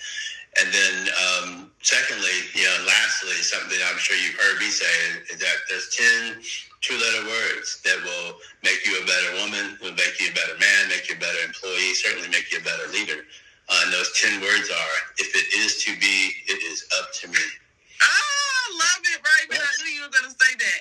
And 0.60 0.74
then, 0.74 1.10
um, 1.14 1.72
secondly, 1.84 2.50
you 2.56 2.64
know, 2.64 2.88
lastly, 2.88 3.38
something 3.44 3.78
I'm 3.92 4.00
sure 4.00 4.18
you've 4.18 4.40
heard 4.40 4.60
me 4.60 4.68
say 4.68 4.96
is 5.32 5.40
that 5.40 5.58
there's 5.70 5.94
10 5.96 6.42
two 6.84 7.00
letter 7.00 7.24
words 7.32 7.80
that 7.88 7.96
will 8.04 8.36
make 8.62 8.84
you 8.86 8.92
a 9.00 9.06
better 9.08 9.32
woman, 9.40 9.80
will 9.80 9.96
make 9.96 10.20
you 10.20 10.28
a 10.28 10.36
better 10.36 10.60
man, 10.60 10.92
make 10.92 11.08
you 11.08 11.16
a 11.16 11.20
better 11.20 11.40
employee, 11.48 11.96
certainly 11.96 12.28
make 12.28 12.52
you 12.52 12.60
a 12.60 12.66
better 12.68 12.92
leader. 12.92 13.24
Uh, 13.72 13.80
and 13.88 13.94
those 13.94 14.12
10 14.20 14.42
words 14.42 14.68
are 14.68 14.96
if 15.18 15.32
it 15.32 15.48
is 15.64 15.80
to 15.88 15.96
be, 15.96 16.36
it 16.52 16.60
is 16.68 16.84
up 17.00 17.08
to 17.24 17.32
me. 17.32 17.40
Oh, 18.04 18.64
love 18.76 19.04
it, 19.16 19.20
Raymond. 19.24 19.64
I 19.64 19.72
knew 19.80 19.96
you 19.96 20.04
were 20.04 20.12
going 20.12 20.28
to 20.28 20.36
say 20.36 20.54
that. 20.60 20.80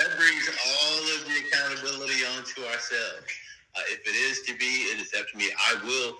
that 0.00 0.10
brings 0.16 0.48
all 0.48 1.04
of 1.04 1.20
the 1.28 1.36
accountability 1.44 2.24
onto 2.32 2.64
ourselves. 2.72 3.28
Uh, 3.76 3.84
if 3.92 4.00
it 4.08 4.16
is 4.16 4.40
to 4.48 4.56
be, 4.56 4.88
it 4.88 5.04
is 5.04 5.12
up 5.20 5.28
to 5.28 5.36
me. 5.36 5.52
I 5.68 5.76
will 5.84 6.16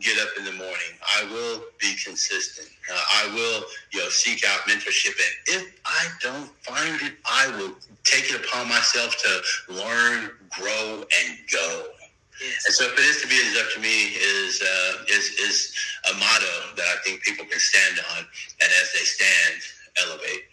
get 0.00 0.20
up 0.20 0.28
in 0.36 0.44
the 0.44 0.52
morning. 0.52 0.92
I 1.16 1.24
will 1.32 1.64
be 1.80 1.96
consistent. 2.04 2.68
Uh, 2.92 3.00
I 3.24 3.34
will, 3.34 3.64
out 4.44 4.60
mentorship. 4.68 5.14
And 5.16 5.62
if 5.62 5.80
I 5.84 6.06
don't 6.20 6.48
find 6.62 7.00
it, 7.02 7.14
I 7.24 7.48
will 7.56 7.74
take 8.04 8.30
it 8.32 8.44
upon 8.44 8.68
myself 8.68 9.16
to 9.22 9.74
learn, 9.74 10.30
grow, 10.50 11.04
and 11.04 11.38
go. 11.50 11.88
Yes. 12.40 12.66
And 12.66 12.74
so, 12.74 12.86
if 12.86 12.92
it 12.94 13.04
is 13.04 13.22
to 13.22 13.28
be, 13.28 13.34
it 13.34 13.46
is 13.50 13.58
up 13.58 13.68
to 13.74 13.80
me. 13.80 14.14
Is 14.14 14.62
uh, 14.62 15.04
is 15.10 15.26
is 15.42 15.74
a 16.10 16.14
motto 16.14 16.54
that 16.76 16.86
I 16.86 16.96
think 17.04 17.22
people 17.22 17.44
can 17.44 17.58
stand 17.58 17.98
on, 18.14 18.22
and 18.62 18.70
as 18.80 18.92
they 18.92 19.02
stand, 19.02 19.58
elevate. 20.06 20.46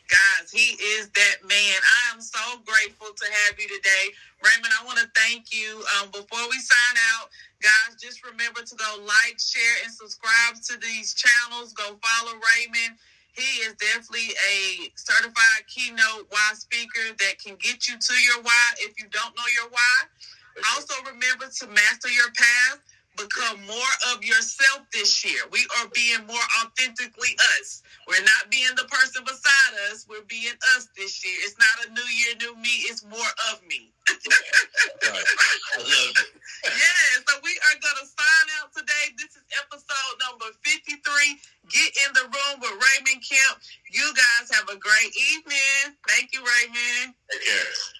Guys, 0.10 0.50
he 0.52 0.74
is 0.98 1.10
that 1.14 1.38
man. 1.46 1.80
I 1.86 2.16
am 2.16 2.22
so 2.22 2.42
grateful 2.66 3.14
to 3.14 3.26
have 3.46 3.60
you 3.62 3.70
today. 3.70 4.06
Raymond, 4.42 4.74
I 4.74 4.86
want 4.86 4.98
to 5.00 5.10
thank 5.14 5.54
you. 5.54 5.86
Um, 5.98 6.10
before 6.10 6.42
we 6.50 6.58
sign 6.58 6.96
out, 7.14 7.30
guys, 7.62 7.94
just 8.02 8.26
remember 8.26 8.62
to 8.66 8.76
go 8.76 8.90
like, 9.06 9.38
share, 9.38 9.78
and 9.86 9.94
subscribe 9.94 10.58
to 10.66 10.82
these 10.82 11.14
channels. 11.14 11.74
Go 11.74 11.94
follow 12.02 12.34
Raymond. 12.42 12.98
He 13.38 13.62
is 13.62 13.78
definitely 13.78 14.34
a 14.50 14.90
certified 14.96 15.64
keynote 15.70 16.26
why 16.30 16.52
speaker 16.58 17.14
that 17.22 17.38
can 17.38 17.56
get 17.62 17.88
you 17.88 17.96
to 17.98 18.14
your 18.26 18.42
why 18.44 18.66
if 18.82 18.98
you 19.00 19.06
don't 19.14 19.38
know 19.38 19.50
your 19.62 19.70
why. 19.70 19.98
Also, 20.74 20.96
remember 21.06 21.46
to 21.48 21.68
master 21.70 22.10
your 22.10 22.34
path 22.36 22.82
become 23.20 23.60
more 23.68 23.94
of 24.16 24.24
yourself 24.24 24.88
this 24.94 25.24
year. 25.26 25.44
We 25.52 25.68
are 25.80 25.88
being 25.94 26.26
more 26.26 26.48
authentically 26.64 27.36
us. 27.60 27.84
We're 28.08 28.24
not 28.24 28.50
being 28.50 28.72
the 28.76 28.88
person 28.88 29.24
beside 29.28 29.74
us. 29.92 30.08
We're 30.10 30.26
being 30.28 30.56
us 30.76 30.88
this 30.96 31.24
year. 31.24 31.36
It's 31.44 31.60
not 31.60 31.86
a 31.86 31.92
new 31.92 32.08
year, 32.08 32.34
new 32.40 32.56
me. 32.62 32.88
It's 32.88 33.04
more 33.04 33.34
of 33.52 33.62
me. 33.68 33.92
right. 34.10 35.28
I 35.76 35.78
love 35.78 36.16
it. 36.16 36.30
yeah, 36.66 37.12
so 37.28 37.38
we 37.44 37.52
are 37.52 37.78
going 37.78 38.00
to 38.02 38.08
sign 38.08 38.48
out 38.64 38.74
today. 38.74 39.14
This 39.20 39.36
is 39.36 39.44
episode 39.60 40.16
number 40.24 40.48
53. 40.64 40.96
Get 41.70 41.92
in 42.08 42.12
the 42.16 42.26
room 42.26 42.56
with 42.64 42.74
Raymond 42.74 43.22
Kemp. 43.22 43.60
You 43.92 44.08
guys 44.16 44.50
have 44.56 44.68
a 44.70 44.80
great 44.80 45.14
evening. 45.36 45.96
Thank 46.08 46.34
you, 46.34 46.40
Raymond. 46.40 47.14
Take 47.30 47.44
care. 47.46 47.99